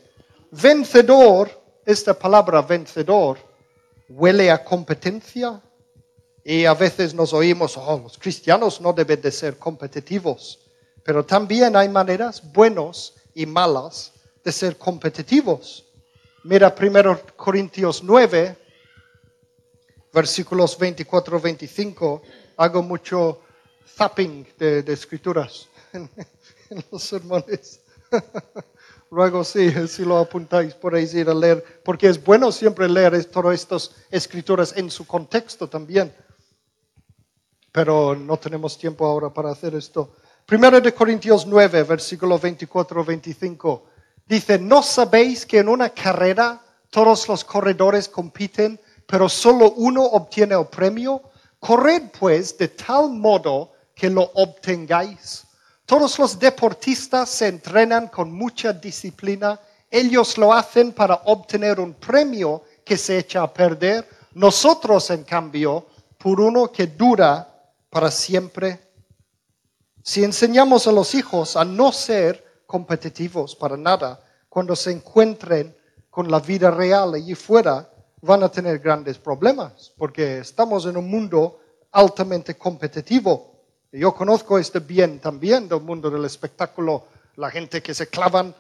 [0.51, 1.60] Vencedor,
[1.91, 3.39] esta palabra vencedor,
[4.09, 5.61] huele a competencia
[6.45, 10.59] y a veces nos oímos, oh, los cristianos no deben de ser competitivos,
[11.05, 15.85] pero también hay maneras buenos y malas de ser competitivos.
[16.45, 18.57] Mira 1 Corintios 9,
[20.13, 22.23] versículos 24-25.
[22.57, 23.43] Hago mucho
[23.97, 26.09] zapping de, escrituras en,
[26.91, 27.81] los sermones.
[29.11, 33.55] Luego sí, si lo apuntáis, podéis ir a leer, porque es bueno siempre leer todas
[33.55, 36.15] estas escrituras en su contexto también.
[37.73, 40.15] Pero no tenemos tiempo ahora para hacer esto.
[40.47, 43.83] Primero de Corintios 9, versículo 24-25.
[44.27, 50.55] Dice, ¿no sabéis que en una carrera todos los corredores compiten, pero solo uno obtiene
[50.55, 51.23] el premio?
[51.59, 55.45] Corred pues de tal modo que lo obtengáis.
[55.91, 59.59] Todos los deportistas se entrenan con mucha disciplina.
[59.91, 64.09] Ellos lo hacen para obtener un premio que se echa a perder.
[64.35, 68.79] Nosotros, en cambio, por uno que dura para siempre.
[70.05, 74.23] Si enseñamos a los hijos a no ser competitivos para nada.
[74.49, 75.77] Cuando se encuentren
[76.09, 77.91] con la vida real allí fuera,
[78.23, 81.59] van a tener grandes problemas, porque estamos en un mundo
[81.91, 83.60] altamente competitivo.
[83.93, 88.55] Yo conozco este bien también del mundo del espectáculo, la gente que se clavan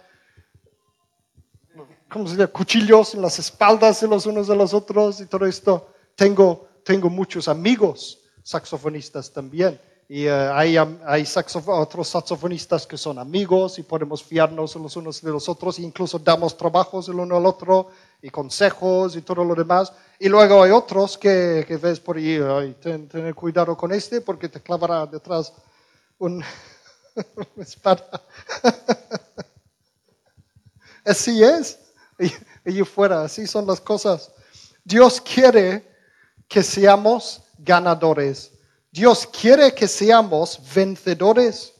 [2.11, 2.49] ¿cómo se llama?
[2.49, 5.89] cuchillos en las espaldas de los unos de los otros y todo esto.
[6.17, 11.25] Tengo, tengo muchos amigos saxofonistas también y eh, hay, hay
[11.67, 16.57] otros saxofonistas que son amigos y podemos fiarnos los unos de los otros, incluso damos
[16.57, 17.91] trabajos el uno al otro
[18.23, 19.93] y consejos y todo lo demás.
[20.19, 24.61] Y luego hay otros que, que ves por ahí, ten, cuidado con este porque te
[24.61, 25.53] clavará detrás
[26.19, 26.43] un,
[27.15, 28.23] una espada.
[31.05, 31.79] así es,
[32.19, 32.33] y,
[32.65, 34.33] y fuera, así son las cosas.
[34.85, 35.89] Dios quiere
[36.49, 38.53] que seamos ganadores
[38.93, 41.73] Dios quiere que seamos vencedores.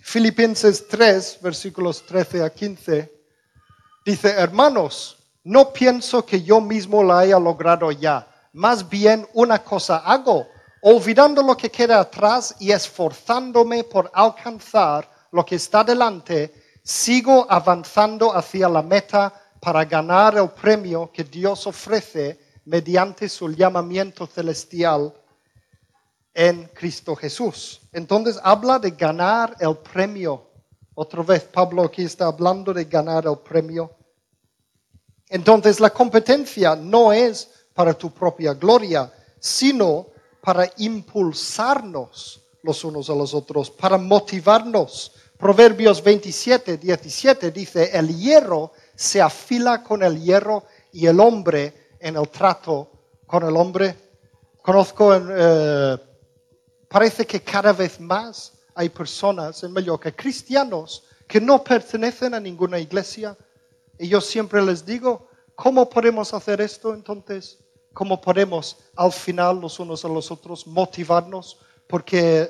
[0.00, 3.12] Filipenses 3, versículos 13 a 15,
[4.06, 5.17] dice, hermanos,
[5.48, 10.46] no pienso que yo mismo la haya logrado ya, más bien una cosa hago,
[10.82, 18.36] olvidando lo que queda atrás y esforzándome por alcanzar lo que está delante, sigo avanzando
[18.36, 25.14] hacia la meta para ganar el premio que Dios ofrece mediante su llamamiento celestial
[26.34, 27.80] en Cristo Jesús.
[27.90, 30.46] Entonces habla de ganar el premio.
[30.94, 33.97] Otra vez Pablo aquí está hablando de ganar el premio.
[35.30, 40.08] Entonces la competencia no es para tu propia gloria, sino
[40.40, 45.12] para impulsarnos los unos a los otros, para motivarnos.
[45.36, 52.16] Proverbios 27, 17 dice, el hierro se afila con el hierro y el hombre en
[52.16, 52.90] el trato
[53.26, 53.94] con el hombre.
[54.62, 55.96] Conozco eh,
[56.88, 62.78] parece que cada vez más hay personas en Mallorca, cristianos, que no pertenecen a ninguna
[62.78, 63.36] iglesia.
[63.98, 67.58] Y yo siempre les digo, ¿cómo podemos hacer esto entonces?
[67.92, 71.58] ¿Cómo podemos al final los unos a los otros motivarnos?
[71.86, 72.48] Porque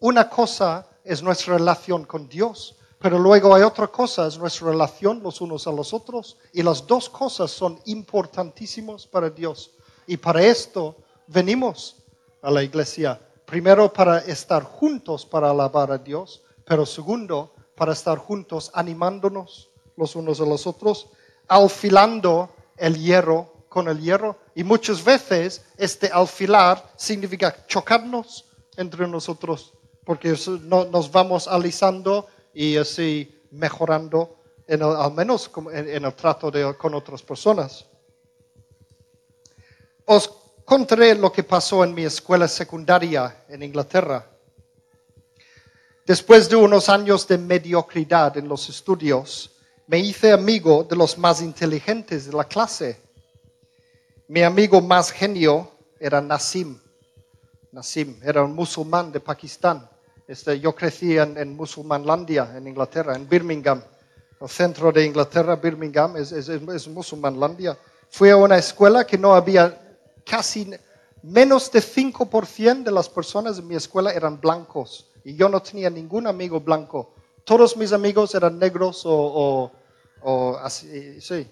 [0.00, 5.20] una cosa es nuestra relación con Dios, pero luego hay otra cosa, es nuestra relación
[5.22, 6.38] los unos a los otros.
[6.52, 9.72] Y las dos cosas son importantísimas para Dios.
[10.06, 10.96] Y para esto
[11.26, 11.96] venimos
[12.42, 13.20] a la iglesia
[13.52, 20.16] Primero, para estar juntos para alabar a Dios, pero segundo, para estar juntos animándonos los
[20.16, 21.08] unos a los otros,
[21.48, 24.36] alfilando el hierro con el hierro.
[24.54, 28.44] Y muchas veces este alfilar significa chocarnos
[28.76, 29.72] entre nosotros,
[30.04, 30.36] porque
[30.90, 34.36] nos vamos alisando y así mejorando,
[34.68, 37.86] al menos en, el trato con otras personas.
[40.04, 40.28] Os
[40.64, 44.28] contaré lo que pasó en mi escuela secundaria en Inglaterra.
[46.04, 49.51] Después de unos años de mediocridad en los estudios,
[49.92, 52.98] me hice amigo de los más inteligentes de la clase.
[54.26, 55.70] Mi amigo más genio
[56.00, 56.80] era Nassim.
[57.72, 59.86] Nassim era un musulmán de Pakistán.
[60.26, 63.82] Este, yo crecí en, Musulmanlandia, en Inglaterra, en Birmingham.
[64.40, 67.76] El centro de Inglaterra, Birmingham, es, es, Musulmanlandia.
[68.08, 70.70] Fui a una escuela que no había casi
[71.22, 75.90] menos de 5% de las personas en mi escuela eran blancos y yo no tenía
[75.90, 77.12] ningún amigo blanco.
[77.44, 79.70] Todos mis amigos eran negros o
[80.60, 81.46] así, sí,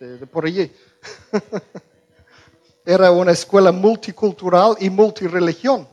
[0.00, 0.70] de, por allí.
[2.84, 5.88] Era una escuela multicultural y multireligión.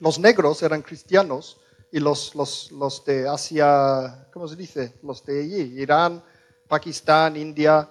[0.00, 1.60] Los negros eran cristianos
[1.92, 4.94] y los, los, los de Asia, ¿cómo se dice?
[5.02, 6.22] Los de allí, Irán,
[6.66, 7.88] Pakistán, India,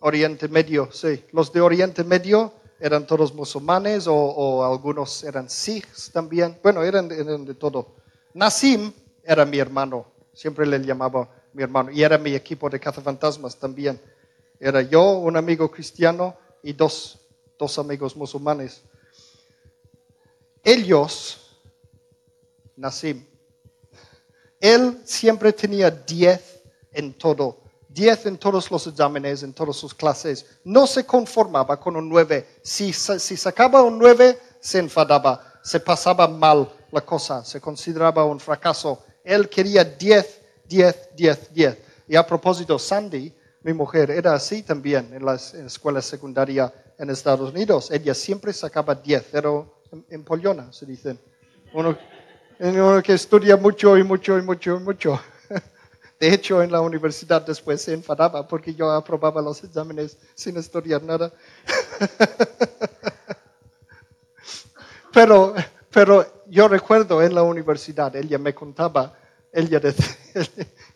[0.00, 1.24] Oriente Medio, sí.
[1.32, 6.58] Los de Oriente Medio eran todos musulmanes o, o algunos eran sikhs también.
[6.62, 7.96] Bueno, eran, eran de todo.
[8.34, 8.92] Nasim
[9.22, 14.00] era mi hermano, siempre le llamaba mi hermano, y era mi equipo de cazafantasmas también.
[14.58, 17.18] Era yo, un amigo cristiano y dos,
[17.58, 18.82] dos amigos musulmanes.
[20.62, 21.58] Ellos,
[22.76, 23.24] Nasim,
[24.60, 30.44] él siempre tenía diez en todo, diez en todos los exámenes, en todas sus clases.
[30.64, 32.46] No se conformaba con un nueve.
[32.62, 38.38] Si, si sacaba un nueve, se enfadaba, se pasaba mal la cosa, se consideraba un
[38.38, 39.02] fracaso.
[39.24, 40.39] Él quería diez,
[40.70, 41.76] diez, diez, diez.
[42.06, 47.50] Y a propósito, Sandy, mi mujer, era así también en la escuela secundaria en Estados
[47.50, 47.90] Unidos.
[47.90, 51.16] Ella siempre sacaba diez, pero en pollona, se dice.
[51.74, 51.98] Uno,
[52.60, 55.20] uno que estudia mucho y mucho y mucho y mucho.
[56.20, 61.02] De hecho, en la universidad después se enfadaba porque yo aprobaba los exámenes sin estudiar
[61.02, 61.32] nada.
[65.12, 65.54] Pero,
[65.90, 69.18] pero yo recuerdo en la universidad, ella me contaba,
[69.52, 69.80] ella,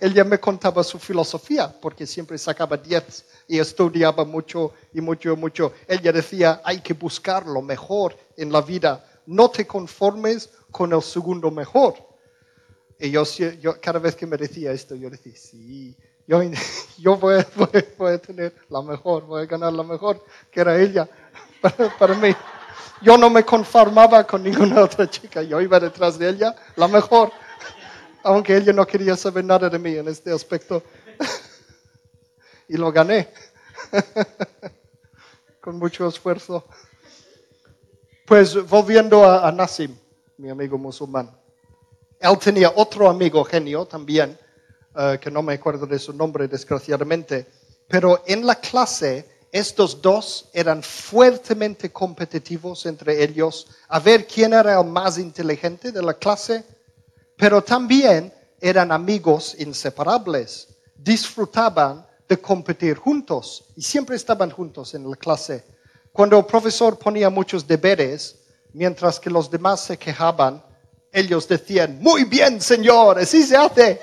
[0.01, 5.37] ella me contaba su filosofía, porque siempre sacaba 10 y estudiaba mucho y mucho y
[5.37, 5.73] mucho.
[5.89, 11.03] Ella decía, hay que buscar lo mejor en la vida, no te conformes con el
[11.03, 11.95] segundo mejor.
[12.99, 13.25] Y yo,
[13.61, 16.41] yo cada vez que me decía esto, yo decía, sí, yo,
[16.99, 17.45] yo voy,
[17.99, 21.09] voy, a tener la mejor, voy a ganar la mejor, que era ella
[21.61, 22.35] para, para mí.
[23.03, 27.31] Yo no me conformaba con ninguna otra chica, yo iba detrás de ella, la mejor,
[28.25, 30.83] aunque ella no quería saber nada de mí en este aspecto.
[32.67, 33.29] Y lo gané,
[35.61, 36.65] con mucho esfuerzo.
[38.25, 39.95] Pues volviendo a, a Nassim,
[40.39, 41.31] mi amigo musulmán.
[42.19, 44.39] Él tenía otro amigo genio también,
[44.95, 47.47] uh, que no me acuerdo de su nombre desgraciadamente,
[47.87, 54.81] pero en la clase estos dos eran fuertemente competitivos entre ellos a ver quién era
[54.81, 56.65] el más inteligente de la clase,
[57.37, 60.69] pero también eran amigos inseparables.
[60.97, 65.65] Disfrutaban de competir juntos y siempre estaban juntos en la clase.
[66.13, 68.37] Cuando el profesor ponía muchos deberes,
[68.73, 70.63] mientras que los demás se quejaban,
[71.13, 74.01] ellos decían, muy bien, señor, así se hace.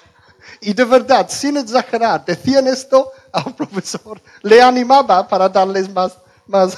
[0.60, 6.16] y de verdad, sin exagerar, decían esto al profesor, le animaba para darles más,
[6.46, 6.76] más,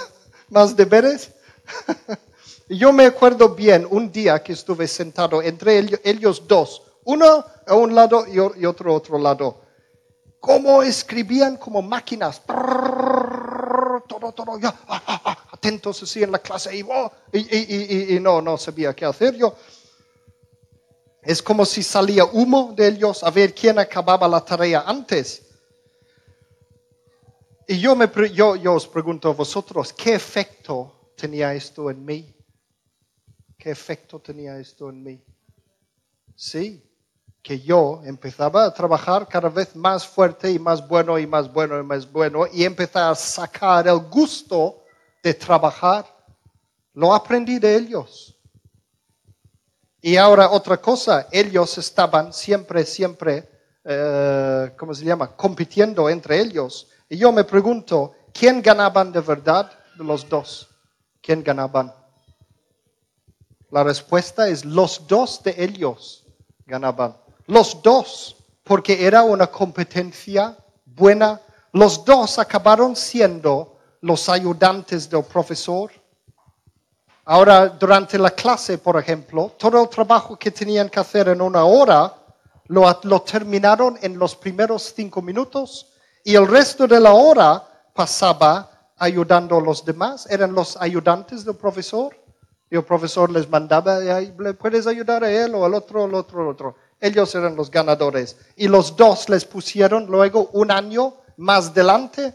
[0.48, 1.30] más deberes.
[2.78, 7.94] yo me acuerdo bien un día que estuve sentado entre ellos, dos, uno a un
[7.94, 9.62] lado y otro a otro lado.
[10.40, 12.42] Cómo escribían como máquinas.
[14.08, 18.58] Todo, todo, ah, ah, ah, atentos así en la clase y, oh, y, no, no
[18.58, 19.54] sabía qué hacer yo.
[21.22, 25.42] Es como si salía humo de ellos a ver quién acababa la tarea antes.
[27.68, 32.34] Y yo, me, yo, yo os pregunto a vosotros, ¿qué efecto tenía esto en mí?
[33.62, 35.22] ¿Qué efecto tenía esto en mí?
[36.34, 36.82] Sí,
[37.40, 41.78] que yo empezaba a trabajar cada vez más fuerte y más bueno y más bueno
[41.78, 44.82] y más bueno y empezaba a sacar el gusto
[45.22, 46.04] de trabajar.
[46.94, 48.36] Lo aprendí de ellos.
[50.00, 53.48] Y ahora otra cosa, ellos estaban siempre, siempre,
[53.84, 56.88] eh, ¿cómo se llama?, compitiendo entre ellos.
[57.08, 60.68] Y yo me pregunto, ¿quién ganaban de verdad de los dos?
[61.20, 62.01] ¿Quién ganaban?
[63.72, 66.26] La respuesta es los dos de ellos
[66.66, 67.16] ganaban.
[67.46, 70.54] Los dos, porque era una competencia
[70.84, 71.40] buena.
[71.72, 75.90] Los dos acabaron siendo los ayudantes del profesor.
[77.24, 81.64] Ahora, durante la clase, por ejemplo, todo el trabajo que tenían que hacer en una
[81.64, 82.14] hora
[82.66, 85.86] lo, lo terminaron en los primeros cinco minutos
[86.24, 91.56] y el resto de la hora pasaba ayudando a los demás, eran los ayudantes del
[91.56, 92.21] profesor.
[92.72, 96.40] Y el profesor les mandaba, ¿le puedes ayudar a él o al otro, al otro,
[96.40, 96.74] al otro?
[96.98, 98.38] Ellos eran los ganadores.
[98.56, 102.34] Y los dos les pusieron luego un año más delante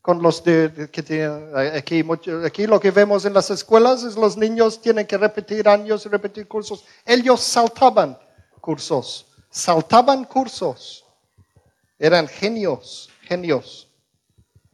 [0.00, 2.04] con los que tienen aquí,
[2.46, 6.08] aquí lo que vemos en las escuelas es los niños tienen que repetir años y
[6.08, 6.84] repetir cursos.
[7.04, 8.16] Ellos saltaban
[8.60, 11.04] cursos, saltaban cursos.
[11.98, 13.88] Eran genios genios.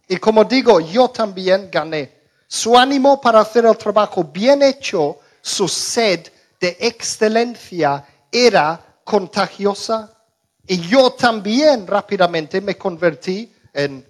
[0.07, 2.18] Y como digo, yo también gané.
[2.51, 6.29] Su ánimo para hacer el trabajo bien hecho, su sed
[6.59, 10.15] de excelencia era contagiosa
[10.67, 14.05] Y yo también rápidamente me convertí en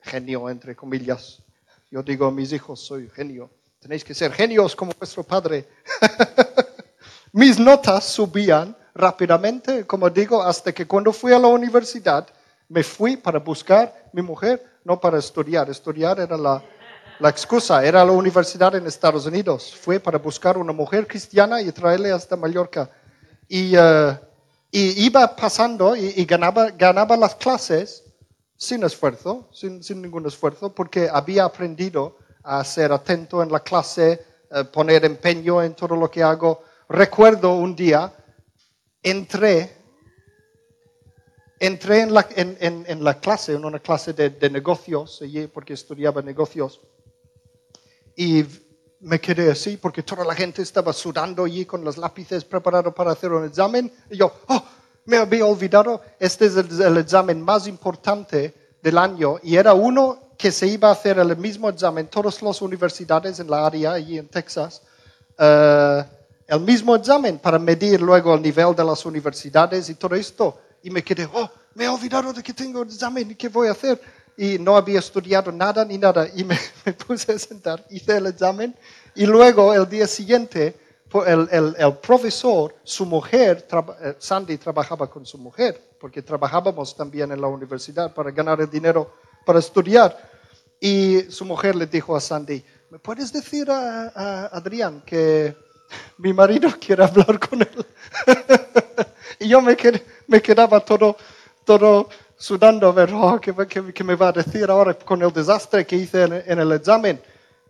[0.00, 1.42] genio, entre comillas.
[1.90, 3.50] Yo digo a mis hijos, soy genio.
[3.80, 5.68] Tenéis que ser genios como vuestro padre.
[7.32, 12.26] mis notas subían rápidamente, como digo, hasta que cuando fui a la universidad,
[12.68, 15.70] me fui para buscar mi mujer, no para estudiar.
[15.70, 16.62] Estudiar era la,
[17.20, 19.74] la excusa, era la universidad en Estados Unidos.
[19.78, 22.90] Fui para buscar una mujer cristiana y traerle hasta Mallorca.
[23.46, 24.18] Y, eh,
[24.70, 28.04] y iba pasando y, y, ganaba, ganaba las clases
[28.56, 34.24] sin esfuerzo, sin, sin, ningún esfuerzo, porque había aprendido a ser atento en la clase,
[34.50, 36.62] eh, poner empeño en todo lo que hago.
[36.88, 38.12] Recuerdo un día,
[39.02, 39.76] entré
[41.58, 45.74] entré en la, en, en, en la, clase, en una clase de, de, negocios, porque
[45.74, 46.80] estudiaba negocios,
[48.20, 48.44] y
[49.00, 53.12] me quedé así porque toda la gente estaba sudando allí con los lápices preparados para
[53.12, 53.90] hacer un examen.
[54.10, 54.62] Y yo, oh,
[55.06, 60.34] me había olvidado, este es el, el examen más importante del año y era uno
[60.36, 63.92] que se iba a hacer el mismo examen en todas las universidades en la área,
[63.92, 64.82] allí en Texas.
[65.38, 66.04] Uh,
[66.46, 70.90] el mismo examen para medir luego el nivel de las universidades y todo esto y
[70.90, 73.98] me quedé, oh, me he olvidado de que tengo examen y qué voy a hacer.
[74.36, 78.26] Y no había estudiado nada ni nada y me, me puse a sentar, hice el
[78.26, 78.74] examen
[79.14, 80.74] y luego el día siguiente
[81.26, 83.66] el, el, el profesor, su mujer,
[84.00, 88.70] eh, Sandy trabajaba con su mujer, porque trabajábamos también en la universidad para ganar el
[88.70, 89.12] dinero
[89.44, 90.16] para estudiar.
[90.78, 95.56] Y su mujer le dijo a Sandy, ¿me puedes decir a, a Adrián que
[96.18, 97.86] mi marido quiere hablar con él?
[99.40, 101.16] y yo me quedé, me quedaba todo,
[101.64, 102.08] todo
[102.40, 103.54] sudando a ver oh, ¿qué,
[103.92, 107.20] qué, me va a decir ahora con el desastre que hice en, en el examen.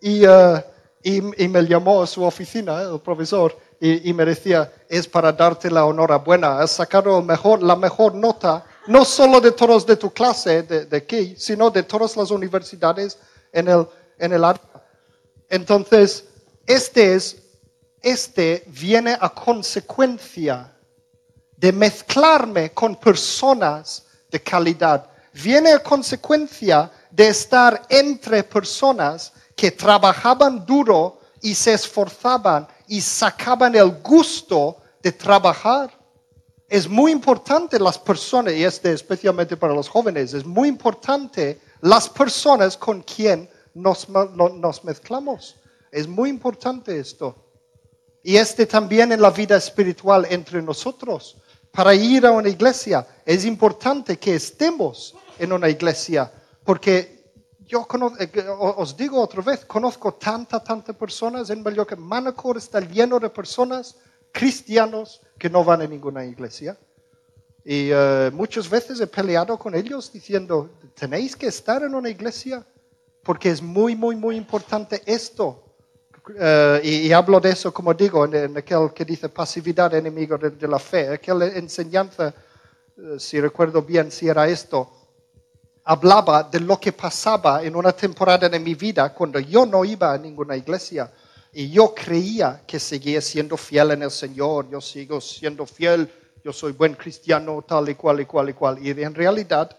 [0.01, 0.63] Y, uh,
[1.03, 5.33] y, y, me llamó a su oficina, el profesor, y, y, me decía, es para
[5.33, 10.11] darte la enhorabuena, has sacado mejor, la mejor nota, no solo de todos de tu
[10.11, 13.19] clase de, de aquí, sino de todas las universidades
[13.53, 14.63] en el, en el área.
[15.49, 16.27] Entonces,
[16.65, 17.43] este, es,
[18.03, 20.73] este viene a consecuencia
[21.57, 25.09] de mezclarme con personas de calidad.
[25.33, 33.75] Viene a consecuencia de estar entre personas que trabajaban duro y se esforzaban y sacaban
[33.75, 35.91] el gusto de trabajar.
[36.69, 42.09] Es muy importante las personas, y este especialmente para los jóvenes, es muy importante las
[42.09, 45.57] personas con quien nos, nos mezclamos.
[45.91, 47.35] Es muy importante esto.
[48.23, 51.37] Y este también en la vida espiritual entre nosotros
[51.73, 56.31] para ir a una iglesia es importante que estemos en una iglesia,
[56.65, 57.21] porque
[57.71, 57.87] yo
[58.19, 58.29] eh,
[58.77, 61.95] os digo otra vez, conozco tantas, tantas personas en Mallorca.
[61.95, 63.97] Manacor está lleno de personas
[64.33, 66.77] cristianos que no van a ninguna iglesia.
[67.65, 72.67] Y uh, muchas veces he peleado con ellos diciendo, tenéis que estar en una iglesia
[73.23, 75.63] porque es muy, muy, muy importante esto.
[76.29, 80.37] Uh, y, y, hablo de eso, como digo, en, en aquel que dice pasividad enemigo
[80.37, 82.35] de, de la fe, aquella enseñanza,
[82.97, 84.91] uh, si recuerdo bien, si era esto,
[85.85, 90.13] hablaba de lo que pasaba en una temporada de mi vida cuando yo no iba
[90.13, 91.11] a ninguna iglesia
[91.53, 96.09] y yo creía que seguía siendo fiel en el Señor, yo sigo siendo fiel,
[96.45, 98.79] yo soy buen cristiano, tal y cual y cual y cual.
[98.87, 99.77] Y en realidad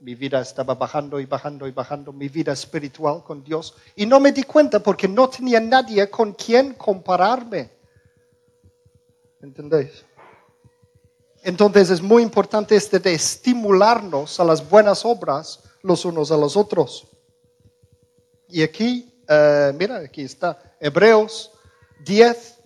[0.00, 3.74] mi vida estaba bajando y bajando y bajando, mi vida espiritual con Dios.
[3.96, 7.70] Y no me di cuenta porque no tenía nadie con quien compararme.
[9.40, 10.04] ¿Entendéis?
[11.42, 16.56] Entonces es muy importante este de estimularnos a las buenas obras los unos a los
[16.56, 17.06] otros.
[18.48, 21.52] Y aquí, uh, mira, aquí está, Hebreos
[22.04, 22.58] 10,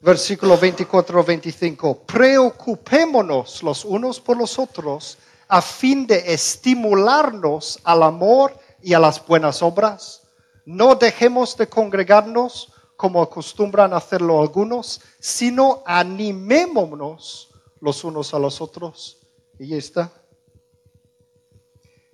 [0.00, 2.04] versículo 24-25.
[2.06, 5.18] Preocupémonos los unos por los otros
[5.48, 10.22] a fin de estimularnos al amor y a las buenas obras.
[10.66, 17.48] No dejemos de congregarnos como acostumbran hacerlo algunos, sino animémonos
[17.80, 19.18] los unos a los otros.
[19.58, 20.12] Y ya está.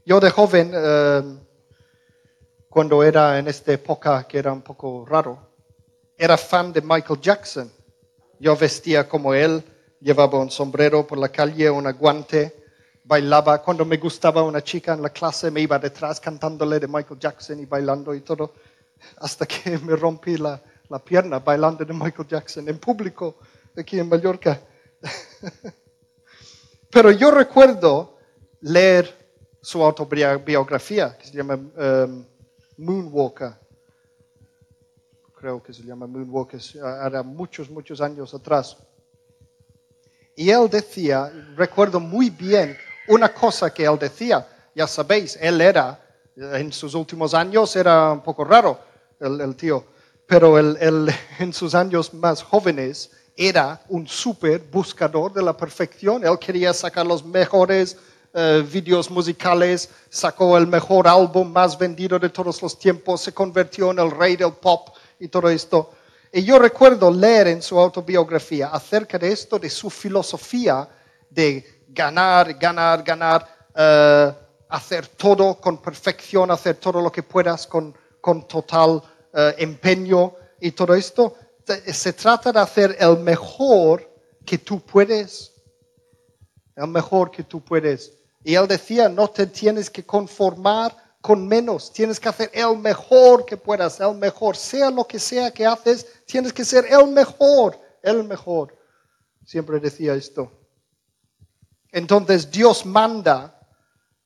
[0.07, 1.23] Yo de joven, eh,
[2.69, 5.51] cuando era en esta época que era un poco raro,
[6.17, 7.73] era fan de Michael Jackson.
[8.39, 9.65] Yo vestía como él,
[10.01, 12.64] llevaba un sombrero por la calle, un guante
[13.05, 17.21] bailaba, cuando me gustaba una chica en la clase, me iba detrás cantándole de Michael
[17.21, 18.55] Jackson y bailando y todo,
[19.19, 23.37] hasta que me rompí la, la pierna bailando de Michael Jackson en público
[23.77, 24.61] aquí en Mallorca.
[26.91, 28.19] Pero yo recuerdo
[28.61, 29.25] leer
[29.61, 32.25] su autobiografía, que se llama um,
[32.79, 33.55] Moonwalker.
[35.37, 36.61] Creo que se llama Moonwalker,
[37.05, 38.77] era muchos, muchos años atrás.
[40.37, 42.77] Y él decía, recuerdo muy bien
[43.09, 46.01] una cosa que él decía, ya sabéis, él era,
[46.37, 48.79] en sus últimos años era un poco raro
[49.21, 49.85] el, tío,
[50.27, 56.25] pero él, en sus años más jóvenes era un súper buscador de la perfección.
[56.25, 57.97] Él quería sacar los mejores
[58.33, 63.91] eh, videos musicales, sacó el mejor álbum más vendido de todos los tiempos, se convirtió
[63.91, 64.89] en el rey del pop
[65.19, 65.93] y todo esto.
[66.33, 70.89] Y yo recuerdo leer en su autobiografía acerca de esto, de su filosofía
[71.31, 74.33] de ganar, ganar, ganar, eh,
[74.69, 77.95] hacer todo con perfección, hacer todo lo que puedas con,
[78.49, 81.37] total eh, empeño y todo esto.
[81.65, 84.11] Se trata de hacer el mejor
[84.45, 85.53] que tú puedes,
[86.77, 88.13] el mejor que tú puedes.
[88.43, 93.47] Y él decía, no te tienes que conformar con menos, tienes que hacer el mejor
[93.47, 97.81] que puedas, el mejor, sea lo que sea que haces, tienes que ser el mejor,
[98.03, 98.77] el mejor.
[99.43, 100.64] Siempre decía esto.
[101.95, 103.57] Entonces Dios manda,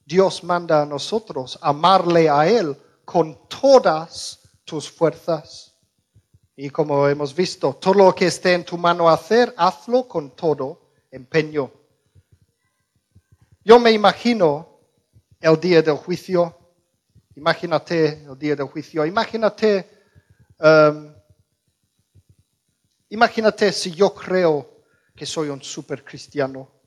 [0.06, 5.76] Dios manda a nosotros amarle a Él con todas tus fuerzas.
[6.56, 10.92] Y como hemos visto, todo lo que esté en tu mano hacer, hazlo con todo
[11.10, 11.70] empeño.
[13.62, 14.80] Yo me imagino
[15.38, 16.56] el día del juicio,
[17.36, 19.90] imagínate el día del juicio, imagínate,
[20.58, 21.12] um,
[23.10, 26.77] imagínate si yo creo que soy un super cristiano,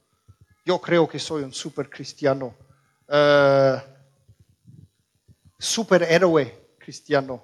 [0.66, 2.56] yo creo que soy un super cristiano,
[3.08, 3.80] uh,
[5.58, 7.44] superhéroe cristiano,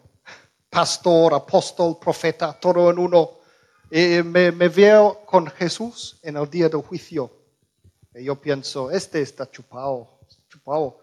[0.70, 3.38] pastor, apóstol, profeta, todo en uno.
[3.90, 7.32] Y me, me veo con Jesús en el día del juicio
[8.18, 11.00] y yo pienso, este está chupado, chupado.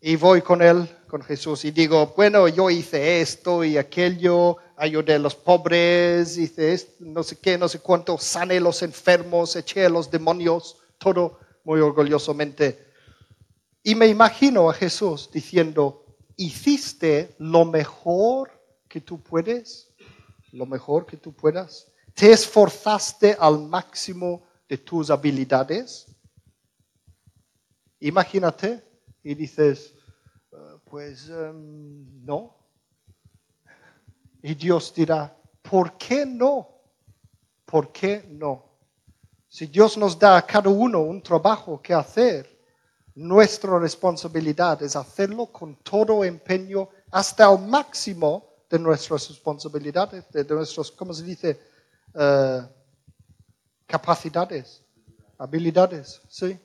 [0.00, 5.14] Y voy con él, con Jesús, y digo, bueno, yo hice esto y aquello, ayudé
[5.14, 9.84] a los pobres, hice esto, no sé qué, no sé cuánto, sané los enfermos, eché
[9.84, 12.92] a los demonios, todo muy orgullosamente.
[13.82, 18.52] Y me imagino a Jesús diciendo, hiciste lo mejor
[18.88, 19.92] que tú puedes,
[20.52, 21.90] lo mejor que tú puedas.
[22.14, 26.06] Te esforzaste al máximo de tus habilidades
[28.00, 28.82] Imagínate
[29.22, 29.94] y dices,
[30.52, 32.56] eh, pues em, no.
[34.42, 36.66] Y Dios dirá, ¿por qué no?
[37.66, 38.69] ¿Por qué no?
[39.50, 42.48] Si Dios nos da a cada uno un trabajo que hacer,
[43.16, 50.92] nuestra responsabilidad es hacerlo con todo empeño hasta el máximo de nuestras responsabilidades, de, nuestros,
[50.92, 51.60] ¿cómo se dice?
[52.14, 52.62] Eh,
[53.88, 54.84] capacidades,
[55.36, 56.56] habilidades, ¿sí?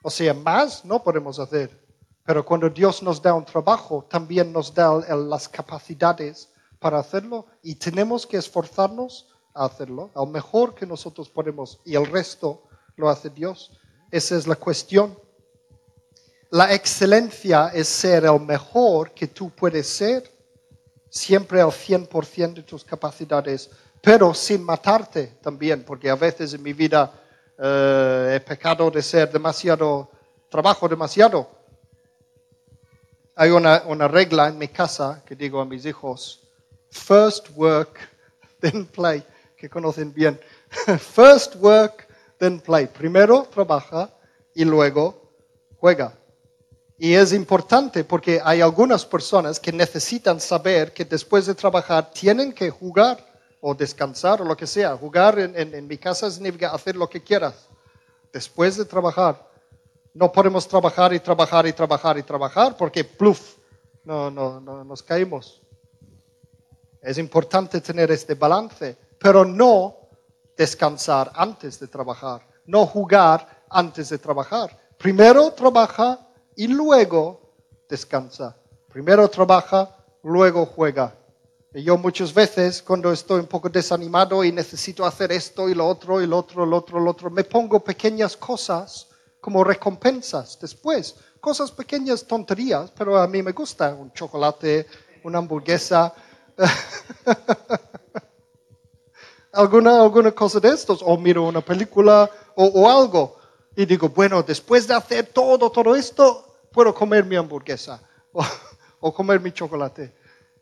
[0.00, 1.82] O sea, más no podemos hacer.
[2.24, 6.48] Pero cuando Dios nos da un trabajo, también nos da las capacidades
[6.78, 12.06] para hacerlo y tenemos que esforzarnos a hacerlo, al mejor que nosotros podemos y el
[12.06, 12.62] resto
[12.96, 13.70] lo hace Dios.
[14.10, 15.16] Esa es la cuestión.
[16.50, 20.30] La excelencia es ser el mejor que tú puedes ser,
[21.08, 26.72] siempre al 100% de tus capacidades, pero sin matarte también, porque a veces en mi
[26.72, 27.12] vida
[27.58, 30.10] eh, he pecado de ser demasiado,
[30.48, 31.48] trabajo demasiado.
[33.36, 36.40] Hay una, una regla en mi casa que digo a mis hijos,
[36.90, 37.98] first work,
[38.60, 39.24] then play,
[39.64, 40.38] que conocen bien.
[40.98, 42.06] first work,
[42.38, 42.86] then play.
[42.86, 44.10] Primero trabaja
[44.54, 45.32] y luego
[45.78, 46.12] juega.
[46.98, 52.52] Y es importante porque hay algunas personas que necesitan saber que después de trabajar tienen
[52.52, 53.16] que jugar
[53.62, 54.98] o descansar o lo que sea.
[54.98, 57.66] Jugar en, mi casa significa hacer lo que quieras.
[58.34, 59.48] Después de trabajar,
[60.12, 63.56] no podemos trabajar y trabajar y trabajar y trabajar porque, pluf,
[64.04, 65.62] no, no, no nos caímos.
[67.00, 70.10] Es importante tener este balance, pero no
[70.54, 74.78] descansar antes de trabajar, no jugar antes de trabajar.
[74.98, 77.56] Primero trabaja y luego
[77.88, 78.54] descansa.
[78.92, 81.14] Primero trabaja, luego juega.
[81.72, 85.88] Y yo muchas veces cuando estoy un poco desanimado y necesito hacer esto y lo
[85.88, 89.08] otro y lo otro, lo otro, lo otro, me pongo pequeñas cosas
[89.40, 91.16] como recompensas después.
[91.40, 94.86] Cosas pequeñas, tonterías, pero a mí me gusta un chocolate,
[95.22, 96.12] una hamburguesa,
[99.54, 103.36] alguna, alguna cosa de estos, o miro una película o, o algo.
[103.76, 108.02] Y digo, bueno, después de hacer todo, todo esto, puedo comer mi hamburguesa
[108.32, 108.44] o,
[109.00, 110.14] o comer mi chocolate.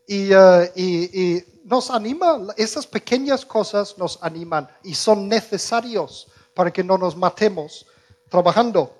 [0.08, 6.98] Eh, y, nos anima, esas pequeñas cosas nos animan y son necesarios para que no
[6.98, 7.86] nos matemos
[8.28, 8.92] trabajando.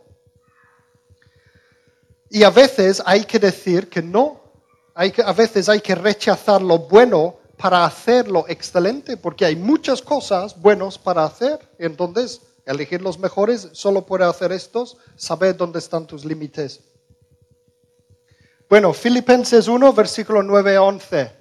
[2.31, 4.41] Y a veces hay que decir que no,
[4.95, 9.57] hay que, a veces hay que rechazar lo bueno para hacer lo excelente, porque hay
[9.57, 11.61] muchas cosas buenas para hacer.
[11.79, 16.81] Entonces Elegir los mejores, solo puede hacer estos, saber dónde están tus límites.
[18.69, 21.33] Bueno, Filipenses 1, versículo 9 a 11.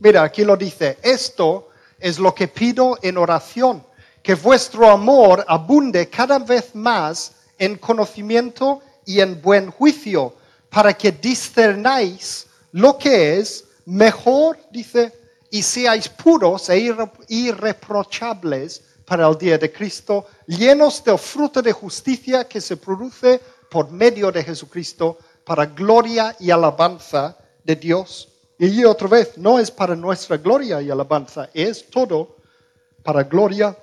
[0.00, 1.68] Mira, aquí lo dice, esto
[2.00, 3.86] es lo que pido en oración,
[4.22, 10.34] que vuestro amor abunde cada vez más en conocimiento y en buen juicio,
[10.68, 15.12] para que discernáis lo que es mejor, dice,
[15.50, 16.92] y seáis puros e
[17.28, 23.90] irreprochables para el día de Cristo, llenos del fruto de justicia que se produce por
[23.90, 28.28] medio de Jesucristo para gloria y alabanza de Dios.
[28.58, 32.36] Y otra vez, no es para nuestra gloria y alabanza, es todo
[33.02, 33.76] para gloria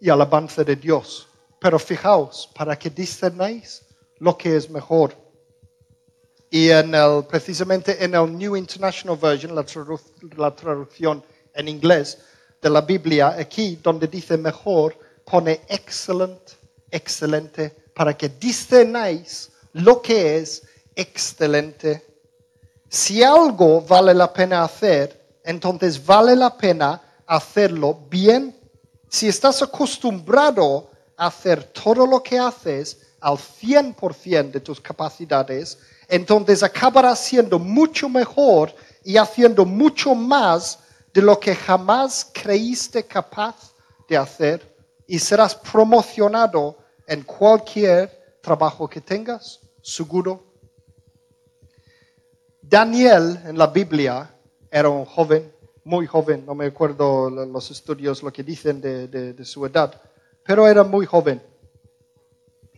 [0.00, 1.28] y alabanza de Dios.
[1.58, 3.82] Pero fijaos, para que discernáis
[4.18, 5.14] lo que es mejor.
[6.50, 9.64] Y en el, precisamente en el New International Version, la,
[10.36, 11.22] la traducción
[11.54, 12.18] en inglés
[12.60, 16.40] de la Biblia, aquí donde dice mejor, pone excellent,
[16.90, 20.62] excelente, para que discernáis lo que es
[20.94, 22.04] excelente.
[22.88, 28.56] Si algo vale la pena hacer, entonces vale la pena hacerlo bien.
[29.08, 35.78] Si estás acostumbrado a hacer todo lo que haces al 100% de tus capacidades,
[36.08, 40.78] entonces acabarás siendo mucho mejor y haciendo mucho más
[41.12, 43.74] de lo que jamás creíste capaz
[44.08, 50.44] de hacer y serás promocionado en cualquier trabajo que tengas, seguro.
[52.62, 54.34] Daniel en la Biblia
[54.70, 55.52] era un joven,
[55.84, 60.00] muy joven, no me acuerdo los estudios lo que dicen de, de su edad,
[60.44, 61.42] pero era muy joven.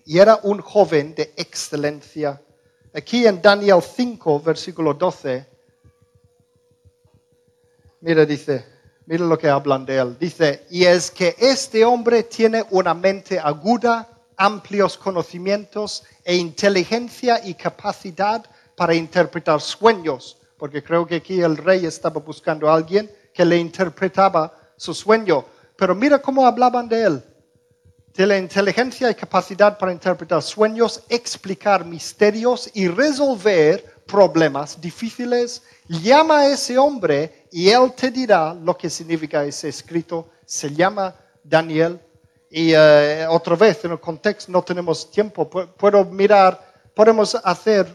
[0.04, 2.40] Y era un joven de excelencia
[2.92, 5.46] Aquí en Daniel 5, versículo 12,
[8.00, 8.66] mira, dice,
[9.06, 10.16] mira lo que hablan de él.
[10.18, 17.54] Dice, y es que este hombre tiene una mente aguda, amplios conocimientos e inteligencia y
[17.54, 18.44] capacidad
[18.76, 23.56] para interpretar sueños, porque creo que aquí el rey estaba buscando a alguien que le
[23.56, 25.44] interpretaba su sueño.
[25.76, 27.22] Pero mira cómo hablaban de él
[28.14, 36.40] de la inteligencia y capacidad para interpretar sueños, explicar misterios y resolver problemas difíciles, llama
[36.40, 40.28] a ese hombre y él te dirá lo que significa ese escrito.
[40.44, 42.00] Se llama Daniel.
[42.50, 45.48] Y eh, otra vez, en el contexto no tenemos tiempo.
[45.48, 46.60] Puedo mirar,
[46.94, 47.86] podemos hacer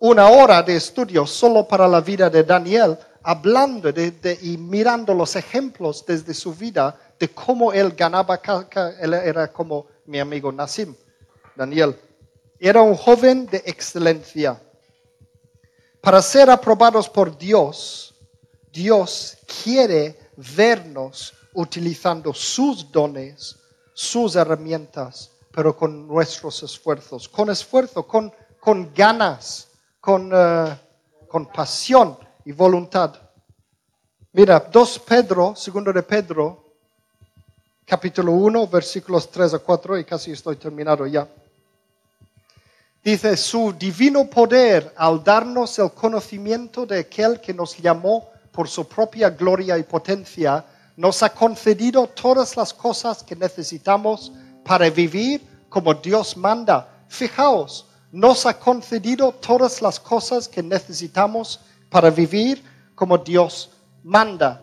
[0.00, 6.04] una hora de estudio solo para la vida de Daniel, hablando y mirando los ejemplos
[6.04, 8.40] desde su vida de cómo él ganaba,
[9.00, 10.94] él era como mi amigo Nassim,
[11.54, 11.98] Daniel.
[12.58, 14.60] Era un joven de excelencia.
[16.00, 18.14] Para ser aprobados por Dios,
[18.72, 23.56] Dios quiere vernos utilizando sus dones,
[23.94, 29.68] sus herramientas, pero con nuestros esfuerzos, con esfuerzo, con, con ganas,
[30.00, 30.78] con, eh,
[31.26, 33.14] con pasión y voluntad.
[34.32, 36.65] Mira, 2 Pedro, segundo de Pedro,
[37.86, 41.28] capítulo 1, versículos 3 a 4, y casi estoy terminado ya.
[43.02, 48.88] Dice, su divino poder al darnos el conocimiento de aquel que nos llamó por su
[48.88, 50.64] propia gloria y potencia,
[50.96, 54.32] nos ha concedido todas las cosas que necesitamos
[54.64, 57.04] para vivir como Dios manda.
[57.06, 62.64] Fijaos, nos ha concedido todas las cosas que necesitamos para vivir
[62.96, 63.70] como Dios
[64.02, 64.60] manda.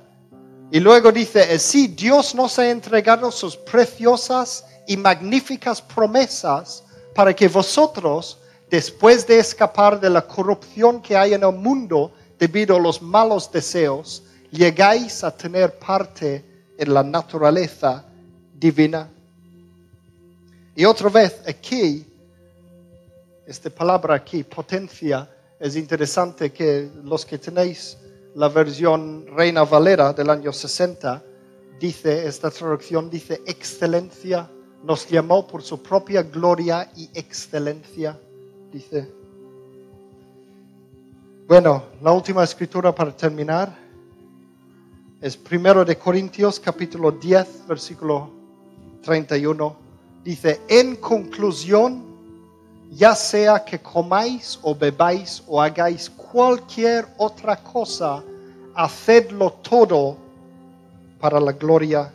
[0.74, 7.48] Y luego dice, sí, Dios nos ha entregado sus preciosas y magníficas promesas para que
[7.48, 8.40] vosotros,
[8.72, 13.52] después de escapar de la corrupción que hay en el mundo debido a los malos
[13.52, 16.44] deseos, llegáis a tener parte
[16.76, 18.04] en la naturaleza
[18.56, 19.08] divina.
[20.76, 22.04] Y otra vez aquí,
[23.46, 27.96] esta palabra aquí, potencia, es interesante que los que tenéis
[28.36, 31.24] la versión Reina Valera del año 60,
[31.80, 34.50] dice, esta traducción dice, excelencia,
[34.84, 38.20] nos llamó por su propia gloria y excelencia,
[38.72, 39.12] dice.
[41.48, 43.78] Bueno, la última escritura para terminar
[45.22, 48.32] es primero de Corintios capítulo 10, versículo
[49.04, 49.76] 31.
[50.24, 52.13] Dice, en conclusión,
[52.96, 58.24] ya sea que comáis o bebáis o hagáis cualquier otra cosa,
[58.76, 60.18] hacedlo todo
[61.20, 62.14] para la gloria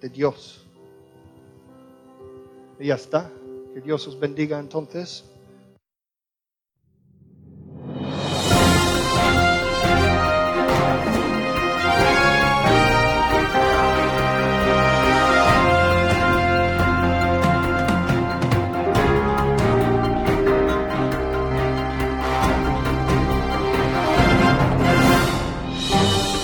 [0.00, 0.64] de Dios.
[2.78, 3.30] Y ya está.
[3.72, 5.24] Que Dios os bendiga entonces.